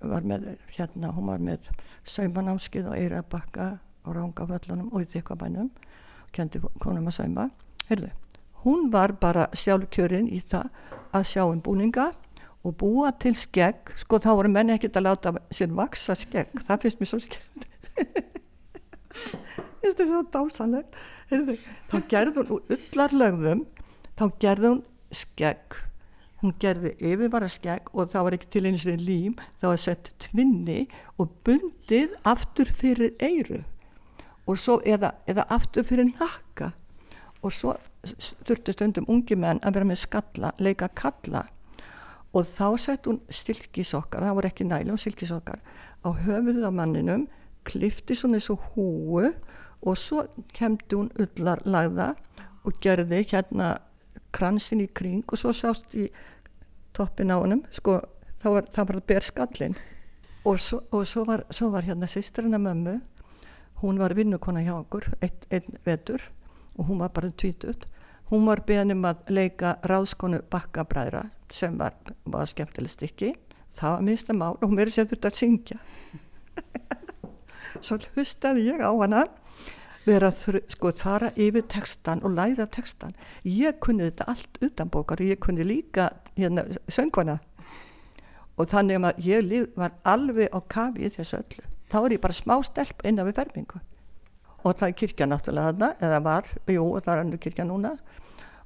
[0.00, 1.68] var með hérna, hún var með
[2.08, 7.50] saumanámskið og eirabakka á rángaföllunum og í þykkabænum og kendi konum að sauma.
[7.90, 8.10] Heyrðu,
[8.64, 10.70] hún var bara sjálfkjörinn í það
[11.16, 12.10] að sjá um búninga
[12.64, 13.94] og búa til skegg.
[14.00, 17.66] Sko þá voru menni ekkert að láta sér vaksa skegg, það finnst mér svo skemmt.
[19.80, 20.96] Þetta er svo dásanlegt
[21.30, 23.62] þá gerði hún úr ullarlögðum
[24.18, 24.82] þá gerði hún
[25.14, 25.78] skegg
[26.40, 30.10] hún gerði yfirbara skegg og það var ekki til eins og lím það var sett
[30.24, 30.80] tvinni
[31.20, 33.62] og bundið aftur fyrir eyru.
[34.48, 36.72] Og svo eða, eða aftur fyrir nakka
[37.40, 37.76] og svo
[38.48, 41.44] þurftu stundum ungi menn að vera með skalla, leika kalla.
[42.32, 45.60] Og þá sett hún silkisokkar, það voru ekki næli og silkisokkar
[46.06, 47.26] á höfuðið á manninum
[47.68, 49.28] klifti svona eins og húu
[49.80, 50.24] og svo
[50.56, 52.14] kemdi hún ullar lagða
[52.64, 53.74] og gerði hérna
[54.32, 56.08] kransin í kring og svo sást í
[56.96, 58.00] toppin á hennum sko
[58.42, 59.78] það var, það var berskallin
[60.44, 62.98] og svo, og svo var, svo var hérna sýsturinn að mömmu.
[63.80, 66.22] Hún var vinnukona hjá okkur einn ein vetur
[66.76, 67.86] og hún var bara tvítut
[68.30, 73.32] hún var beðnum að leika ráðskonu bakkabræðra sem var, var skemmtileg stykki.
[73.74, 75.78] Það var minnst að mál og hún verið sér þurft að syngja.
[77.86, 79.24] Svo hlustaði ég á hana
[80.06, 83.12] vera að sko fara yfir textan og læða textan
[83.44, 87.38] ég kunni þetta allt utan bókar ég kunni líka hérna söngvana.
[88.56, 91.64] Og þannig að ég var alveg á kafi í þessu öllu.
[91.90, 93.80] Þá er ég bara smá stelp innan við fermingu.
[94.64, 97.94] Og það er kirkja náttúrulega þarna eða var, jú það er annu kirkja núna.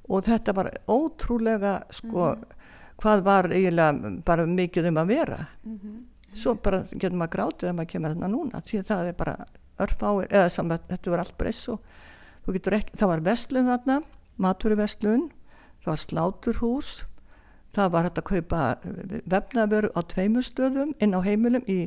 [0.09, 2.65] Og þetta var ótrúlega sko mm -hmm.
[2.97, 5.47] hvað var eiginlega bara mikið um að vera.
[5.63, 6.03] Mm -hmm
[6.35, 9.35] svo bara getur maður grátið að maður kemur þarna núna því að það er bara
[9.81, 11.81] örfáir eða saman þetta var allt breyss og
[12.55, 13.99] ekki, það var vestlun þarna
[14.37, 15.29] maturvestlun,
[15.83, 16.93] það var sláturhús
[17.75, 18.61] það var hægt að kaupa
[19.31, 21.85] vefnaveru á tveimur stöðum inn á heimilum í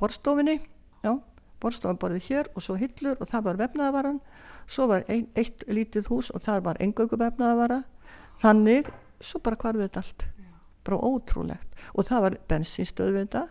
[0.00, 0.58] borstofinni
[1.04, 1.12] já,
[1.60, 4.20] borstofan borðið hér og svo hillur og það var vefnaðavaran
[4.70, 7.82] svo var ein, eitt lítið hús og það var engöku vefnaðavara
[8.40, 10.26] þannig, svo bara hvarfið þetta allt.
[10.86, 11.80] Bara ótrúlegt.
[11.94, 13.42] Og það var bensinstöð við þetta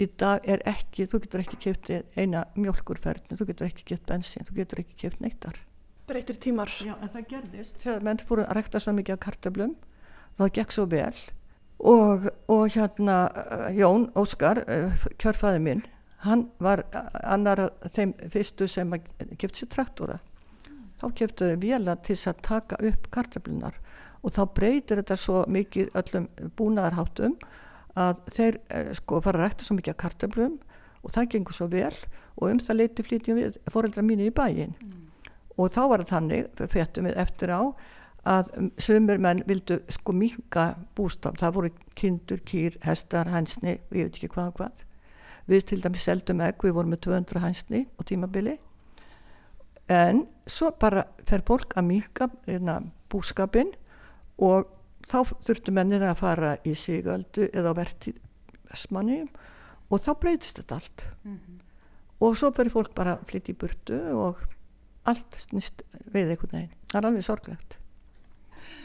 [0.00, 4.46] í dag er ekki, þú getur ekki kæft eina mjölkurferðin, þú getur ekki kæft bensin,
[4.48, 5.60] þú getur ekki kæft neittar
[6.04, 6.68] Breytir tímar.
[6.84, 9.72] Já, en það gerðist, þegar menn fóru að rekta svo mikið af kartöblum,
[10.36, 11.14] það gekk svo vel.
[11.80, 15.80] Og, og hérna eh, Jón Óskar eh, kjörfæði minn,
[16.26, 16.84] hann var
[17.24, 18.92] annar þeim fyrstu sem
[19.40, 20.18] kæft sér traktora.
[20.68, 20.84] Mm.
[21.00, 23.80] þá kæftuði vila til að taka upp kartöblunar
[24.24, 27.34] og þá breytir þetta svo mikið öllum búnaðarháttum
[27.94, 30.54] að þeir eh, sko fara að rækta svo mikið að kartablum
[31.04, 31.94] og það gengur svo vel
[32.34, 34.94] og um það leiti flítjum við foreldra mínu í bæin mm.
[35.58, 37.62] og þá var það þannig, fettum við eftir á
[38.24, 40.66] að sömur menn vildu sko minga
[40.96, 44.84] bústaf, það voru kindur, kýr, hestar, hænsni og ég veit ekki hvað og hvað.
[45.50, 48.56] Við til dæmis seldum egg, við vorum með 200 hænsni og tímabili.
[49.92, 52.78] En svo bara fer fólk að minga hérna,
[53.12, 53.74] búskapin
[54.40, 54.70] og
[55.10, 58.14] þá þurftu mennir að fara í sigöldu eða verðt í
[58.70, 59.20] Vestmanni
[59.90, 61.06] og þá breytist þetta allt.
[61.24, 61.60] Mm -hmm.
[62.20, 64.44] og svo fyrir fólk bara að flytja í burtu og
[65.04, 65.82] allt snýst
[66.12, 66.76] við einhvern veginn.
[66.90, 67.78] Það er alveg sorglegt.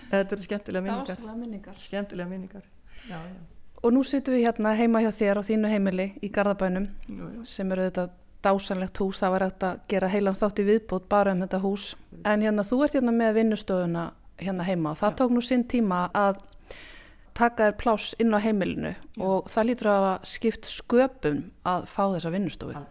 [0.09, 1.75] Þetta eru skemmtilega minningar, minningar.
[1.79, 2.63] skemmtilega minningar.
[3.07, 3.35] Já, já.
[3.83, 7.71] og nú sittum við hérna heima hjá þér á þínu heimili í Garðabænum já, sem
[7.71, 8.09] eru þetta
[8.43, 11.95] dásanlegt hús, það var eftir að gera heilan þátt í viðbót bara um þetta hús.
[12.25, 14.05] En hérna þú ert hérna með vinnustofuna
[14.41, 14.93] hérna heima.
[14.93, 16.41] Og það tók nú sinn tíma að
[17.39, 19.23] taka þér pláss inn á heimilinu Já.
[19.23, 22.85] og það lítur að skipt sköpum að fá þessa vinnustofu.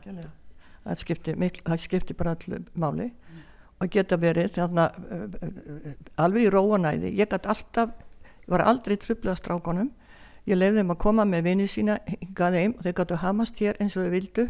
[0.88, 3.40] Það skipti, mikl, það skipti bara allir máli mm.
[3.82, 5.90] og geta verið þarna uh,
[6.24, 7.92] alveg í róanæði, ég gæti alltaf
[8.48, 9.90] ég var aldrei trubluð að strákonum
[10.48, 13.78] ég lefði þeim að koma með vinið sína hingaði heim og þeir gætu hamast hér
[13.82, 14.48] eins og þau vildu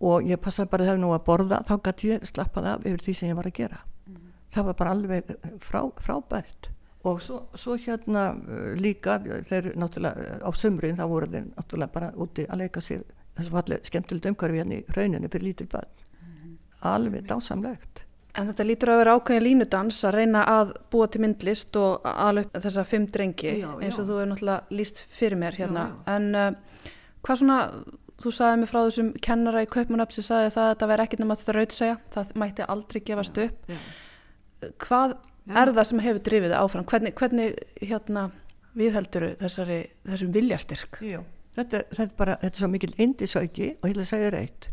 [0.00, 3.16] og ég passaði bara þegar nú að borða þá gæti ég slappað af yfir því
[3.18, 3.82] sem ég var að gera
[4.54, 5.32] það var bara alveg
[5.62, 6.70] frá, frábært.
[7.08, 9.16] Og svo, svo hérna uh, líka
[9.48, 13.06] þeir náttúrulega á sömrin þá voru þeir náttúrulega bara úti að leika sér
[13.38, 15.88] þessu fallið skemmtilegt umhverfi hérna í rauninu fyrir lítil börn.
[16.20, 16.56] Mm -hmm.
[16.92, 18.04] alveg dásamlegt.
[18.34, 22.52] En þetta lítur að vera ákveðin línudans að reyna að búa til myndlist og alveg
[22.52, 24.08] þessar fimm drengi já, eins og já.
[24.10, 25.88] þú er náttúrulega líst fyrir mér hérna.
[25.88, 26.52] já, en uh,
[27.22, 27.58] hvað svona
[28.20, 31.22] þú sagði mig frá þessum kennara í Kaupmannöfn sem sagði það að þetta væri ekkit
[31.22, 33.74] nema þrautsega það mætti aldrei gefast upp
[34.84, 35.62] hvað ja.
[35.62, 36.88] er það sem hefur drifið áfram?
[36.90, 38.26] Hvernig, hvernig hérna,
[38.78, 41.00] viðheldur þessari, þessum viljastyrk?
[41.04, 41.22] Jú,
[41.56, 44.70] þetta, þetta er bara þetta er svo mikil indisauki og ég vil segja reitt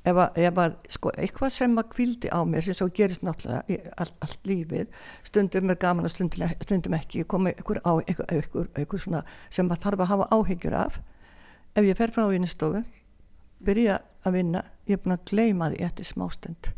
[0.00, 3.64] ef að, ef að sko, eitthvað sem að kvildi á mér sem svo gerist náttúrulega
[3.68, 4.86] í all, allt lífið
[5.28, 7.26] stundum er gaman og stundum, stundum ekki.
[7.28, 11.00] Koma ykkur á ykkur, ykkur, ykkur sem að þarf að hafa áhyggjur af.
[11.76, 12.82] Ef ég fer frá vinnistofu
[13.64, 16.72] byrja að vinna ég er búin að gleima því eftir smástund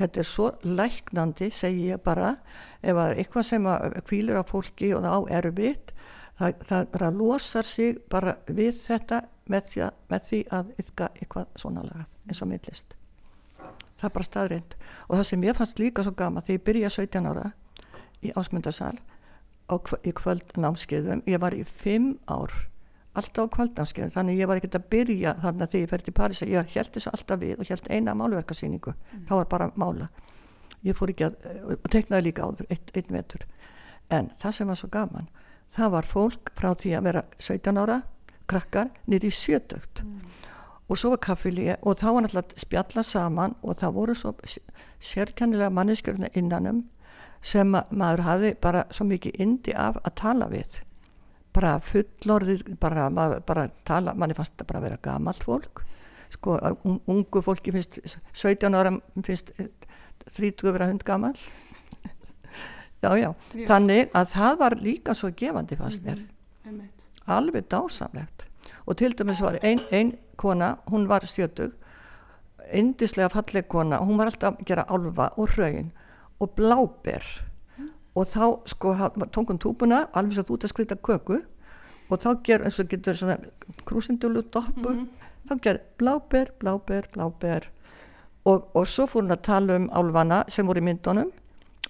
[0.00, 2.36] þetta er svo læknandi segi ég bara
[2.82, 3.68] ef að eitthvað sem
[4.08, 5.92] kvílir á fólki og það á erfitt
[6.38, 9.22] það, það bara losar sig bara við þetta
[9.52, 12.96] með því að, með því að yfka eitthvað svona lagað eins og millist
[14.00, 14.76] það er bara staðrind
[15.08, 17.48] og það sem ég fannst líka svo gama þegar ég byrja 17 ára
[18.22, 18.96] í ásmundarsal
[20.04, 22.52] í kvöld námskeiðum ég var í 5 ár
[23.18, 26.14] alltaf á kvöldnámskeið þannig ég var ekkert að byrja þannig að því ég fer til
[26.16, 29.24] Paris ég held þessu alltaf við og held eina málverkarsýningu mm.
[29.28, 30.08] þá var bara mála.
[30.82, 31.36] Ég fór ekki að,
[31.76, 33.44] og teknaði líka áður einn ein vetur.
[34.10, 35.28] En það sem var svo gaman
[35.72, 37.98] það var fólk frá því að vera 17 ára
[38.50, 40.16] krakkar nýri í sjötögt mm.
[40.88, 44.34] og svo var kaffilíi og þá var náttúrulega spjalla saman og það voru svo
[45.02, 46.84] sérkennilega manneskjörna innanum
[47.42, 50.82] sem maður hafi bara svo mikið indi af að tala við
[51.52, 53.08] bara fullorðir bara,
[53.46, 55.82] bara tala, manni fannst þetta bara að vera gamalt fólk.
[56.32, 56.56] Sko,
[56.88, 57.98] un, ungu fólki finnst
[58.32, 58.94] 17 ára
[59.26, 59.52] finnst
[60.32, 61.34] 30 vera hund gamal
[63.02, 63.28] já, já.
[63.52, 66.22] Já þannig að það var líka svo gefandi fannst mér.
[66.64, 66.88] mm -hmm.
[67.26, 68.46] alveg dásamlegt.
[68.86, 71.72] Og til dæmis var einn ein kona hún var stjötug
[72.72, 75.92] indislega falleg kona, hún var alltaf að gera álfa og hraun
[76.40, 77.22] og bláber
[78.14, 78.94] og þá sko
[79.32, 81.40] tókum túbuna alveg svo út að skrita köku.
[82.10, 83.38] Og þá ger eins og getur svona
[83.88, 85.08] krúsindulu doppu mm -hmm.
[85.48, 87.70] þá ger bláber, bláber, bláber.
[88.44, 91.30] Og, og svo fór hún að tala um álvana sem voru í myndunum.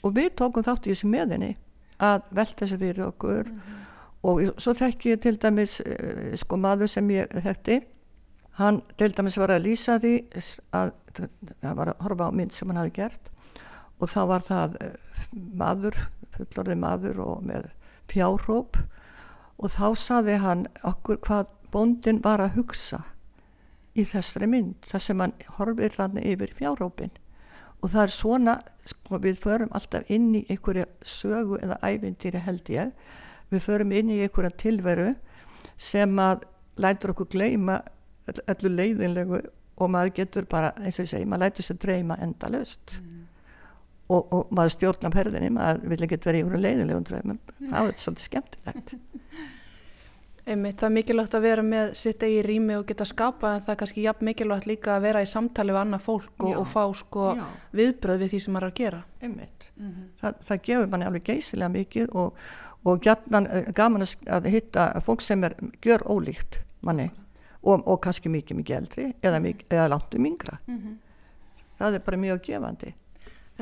[0.03, 1.57] Og við tókum þátt í þessi meðinni
[1.99, 3.49] að velta þessi fyrir okkur.
[3.49, 3.79] Mm -hmm.
[4.23, 7.83] og svo þekki ég til dæmis eh, sko maður sem ég þekkti.
[8.51, 10.25] Hann til dæmis var að lýsa því
[10.73, 10.93] að
[11.62, 13.31] það var að horfa á mynd sem hann hafi gert.
[13.99, 14.93] Og þá var það eh,
[15.33, 15.97] maður,
[16.37, 17.70] fullorði maður og með
[18.11, 18.79] fjárhóp.
[19.62, 23.05] Og þá saði hann okkur hvað bóndin var að hugsa
[23.97, 27.12] í þessari mynd þar sem hann horfir þannig yfir fjárhópin
[27.83, 28.55] og það er svona
[28.87, 32.93] sko, við förum alltaf inn í einhverja sögu eða ævindýri held ég.
[33.51, 35.09] Við förum inn í einhverja tilveru
[35.83, 36.47] sem að
[36.79, 37.81] lætur okkur gleima
[38.31, 39.43] öllu leiðinlegu
[39.83, 43.12] og maður getur bara, eins og ég segi, maður lætur sér dreyma enda löst mm.
[44.09, 47.98] Og, og maður stjórnar perðinni, maður vil ekki vera í einhverju leiðinlegum dreymum, það er
[47.98, 48.94] svolítið skemmtilegt
[50.42, 53.72] Einmitt, það er mikilvægt að vera með sitt eigi rými og geta skapa en það
[53.72, 56.82] er kannski jafn mikilvægt líka að vera í samtali við annað fólk og, og fá
[56.98, 57.26] sko
[57.78, 59.03] viðbröð við því sem maður er að gera.
[59.22, 60.09] Einmitt, mm -hmm.
[60.18, 62.42] það, það gefur manni alveg geysilega mikið og,
[62.82, 67.11] og gætnan, eh, gaman að hitta fólk sem er gjör ólíkt manni
[67.62, 69.38] og, og kannski mikið mikið eldri eða,
[69.70, 70.59] eða langt um yngra.
[70.66, 70.98] Mm -hmm.
[71.78, 72.94] Það er bara mjög gefandi.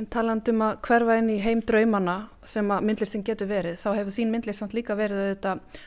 [0.01, 2.17] En talandum að hverfa inn í heim draumana
[2.49, 5.81] sem að myndlistin getur verið, þá hefur þín myndlist líka verið auðvitað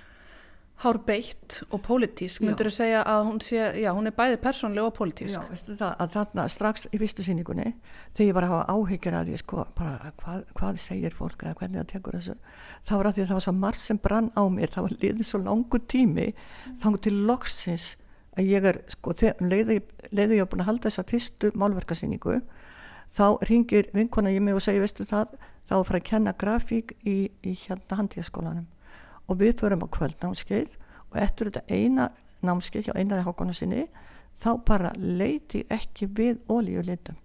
[0.83, 4.95] hárbeitt og pólitísk, myndur þú segja að hún sé, já, hún er bæði persónlega og
[4.97, 5.37] pólitísk?
[5.37, 7.73] Já, veistu það, að þarna strax í fyrstu síningunni,
[8.17, 11.55] þegar ég var að hafa áhyggjur að því, sko, bara hvað, hvað segir fólk eða
[11.61, 12.35] hvernig það tekur þessu,
[12.83, 14.97] þá var að því að það var svo margt sem brann á mér, það var
[15.05, 16.75] liðið svo langu tími, mm.
[16.83, 17.87] þá til loksins
[18.33, 19.79] að ég er, sko, leiði,
[20.11, 22.41] leiði ég að búin að halda þessa fyrstu málverkarsíningu,
[23.11, 25.35] þá ringir vinkona ég mig og segir, veistu það,
[25.65, 28.67] þá fara að kenna grafík í, í hérna handíðaskólanum.
[29.27, 30.77] Og við förum á kvöldnámskeið
[31.11, 32.11] og eftir þetta eina
[32.43, 33.87] námskeið hjá einaði hákona sinni
[34.39, 37.19] þá bara leiti ekki við ólíulitum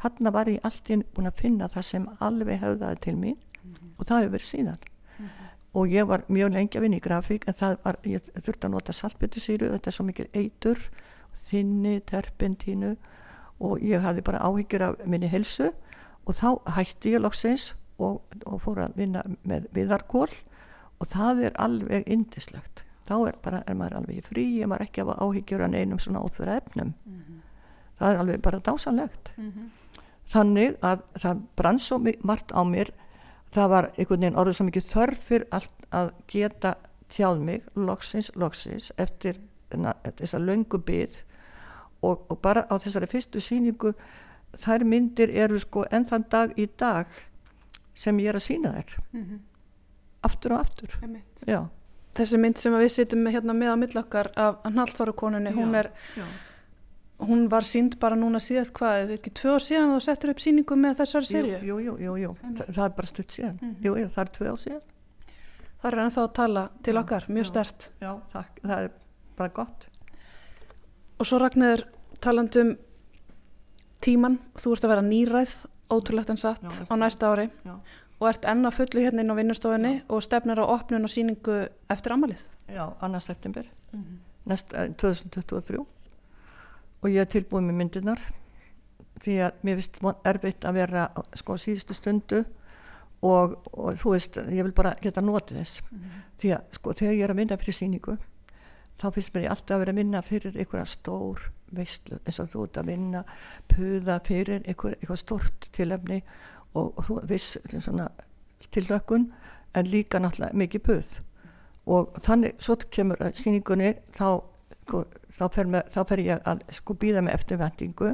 [0.00, 3.90] hann var ég alltaf búin að finna það sem alveg höfðaði til mín mm -hmm.
[3.98, 4.78] og það hefur verið síðan.
[5.18, 5.48] Mm -hmm.
[5.72, 8.70] og ég var mjög lengi að vinna í grafík en það var, ég þurfti að
[8.70, 10.78] nota saltbyttusýru þetta er svo mikil eitur
[11.34, 12.96] þinni, terpentínu
[13.60, 15.70] og ég hafði bara áhyggjur af minni helsu
[16.26, 20.30] og þá hætti ég loksins og, og fór að vinna með viðarkól
[21.00, 25.04] og það er alveg indislegt þá er, bara, er maður alveg frí ég maður ekki
[25.04, 26.92] að áhyggjur en einum svona óþverja efnum.
[27.04, 27.38] Mm -hmm.
[27.98, 29.70] það er alveg bara dásanlegt mm -hmm.
[30.26, 32.90] þannig að það brann svo margt á mér.
[33.50, 35.42] Það var einhvern veginn orðið svo mikið þörfir
[35.90, 36.74] að geta
[37.08, 39.40] tjáð mig loksins, loksins eftir
[39.70, 41.24] þessa löngu byð
[42.02, 43.94] og, og bara á þessari fyrstu síningu
[44.58, 47.06] þær myndir eru sko enn þann dag í dag
[47.94, 48.98] sem ég er að sína þær.
[49.12, 49.40] Mm -hmm
[50.26, 50.94] aftur og aftur.
[52.16, 55.76] Þessi mynd sem við sittum með, hérna, með á millokkar af Nallþórukonunni hún,
[57.22, 60.42] hún var sínd bara núna síðast hvað, er ekki tvö ár síðan og settur upp
[60.42, 62.32] síningu með þessari serju jú, jú, jú, jú.
[62.42, 63.54] Þa, það er bara stutt síðan.
[63.60, 63.86] Mm -hmm.
[63.86, 64.82] jú, jú, það er tvö ár síðan.
[65.80, 68.90] Það er ennþá að tala til já, okkar, mjög stert já, það, það er
[69.36, 69.88] bara gott
[71.20, 71.84] og svo Ragnar
[72.20, 72.78] talandum
[74.00, 75.54] tíman, þú ert að vera nýræð
[75.92, 77.74] ótrúlegt en satt já, á næsta ári já
[78.20, 80.04] og ert enna fullu hérna inn á vinnustofinni Já.
[80.08, 82.44] og stefnar á opnun og síningu eftir amalið.
[82.68, 84.18] Já, annars september mm -hmm.
[84.44, 85.86] næst, 2023 eh,
[87.02, 88.20] og ég er tilbúið með myndirnar
[89.20, 92.44] því að mér finnst erfitt að vera sko síðustu stundu
[93.22, 96.38] og, og þú veist, ég vil bara geta notið þess mm -hmm.
[96.38, 98.18] því að sko þegar ég er að vinna fyrir síningu
[99.00, 102.50] þá finnst mér ég alltaf að vera að vinna fyrir einhverja stór veistlu eins og
[102.52, 103.22] þú ert að vinna
[103.70, 106.20] puða fyrir einhver, einhver stort tilöfni
[106.74, 108.10] og, og þú viss svona,
[108.70, 109.30] til lökun
[109.74, 111.18] en líka náttúrulega mikið puð.
[111.90, 114.42] Og þannig svo kemur síningunni þá,
[114.84, 115.04] sko,
[115.38, 118.12] þá, fer, með, þá fer ég að sko býða með eftirvendingu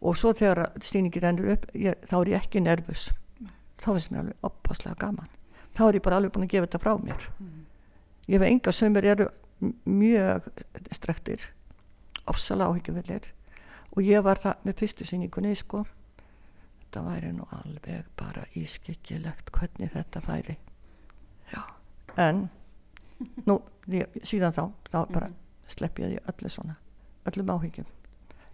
[0.00, 3.10] og svo þegar síningi rennur upp ég, þá er ég ekki nervus.
[3.82, 5.32] Þá finnst mér alveg opaslega gaman.
[5.76, 7.28] Þá er ég bara alveg búin að gefa þetta frá mér.
[7.38, 7.64] Mm.
[8.26, 9.28] ég veit enga sem eru
[9.84, 10.48] mjög
[10.94, 11.50] strektir
[12.28, 13.30] ofsalega áhyggjuvellir
[13.96, 15.84] og ég var það með fyrstu síningunni sko.
[16.80, 20.56] Þetta væri nú alveg bara ískikkilegt hvernig þetta færi.
[21.52, 21.62] Já,
[22.20, 22.48] en
[23.48, 23.60] nú,
[23.92, 25.36] ég, síðan þá þá bara mhm.
[25.72, 26.76] slepp ég öllu svona
[27.26, 27.86] öllum áhyggjum.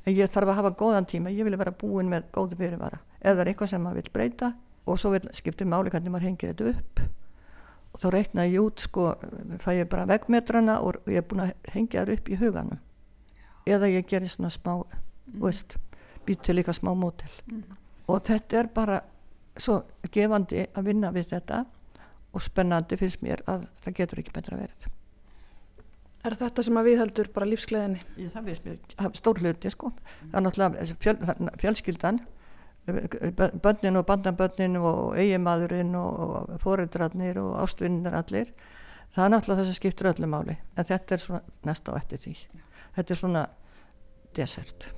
[0.02, 3.44] En ég þarf að hafa góðan tíma, ég vil vera búin með góðu fyrirvara, eða
[3.44, 4.48] er eitthvað sem maður vil breyta
[4.86, 7.02] og svo vil, skiptir máli hvernig maður hengir þetta upp
[7.92, 9.12] og þá reikna ég út sko,
[9.60, 12.80] fæ ég bara vegmetrana og ég er búin að hengja það upp í huganum.
[13.68, 15.38] Eða ég gerir svona smá mm.
[15.42, 15.76] veist,
[16.26, 17.62] být til líka smá mótil mm.
[18.10, 18.96] Og þetta er bara
[19.60, 19.82] svo
[20.12, 21.62] gefandi að vinna við þetta
[22.32, 24.88] og spennandi finnst mér að það getur ekki betra verið.
[26.22, 28.02] Er þetta sem að við heldur bara lífsgleðinni?
[28.16, 29.90] Ég, það finnst mér stór hluti sko.
[30.22, 31.16] Það er náttúrulega fjöl,
[31.62, 32.20] fjölskyldan
[32.86, 38.50] bönnin og bandanbönnin og eigimadurinn og fóredrarnir og ástvinnir allir
[39.14, 42.24] það er náttúrulega þess að skiptur öllu máli en þetta er svona næsta á eftir
[42.24, 42.34] því.
[42.96, 43.46] Þetta er svona
[44.36, 44.88] desert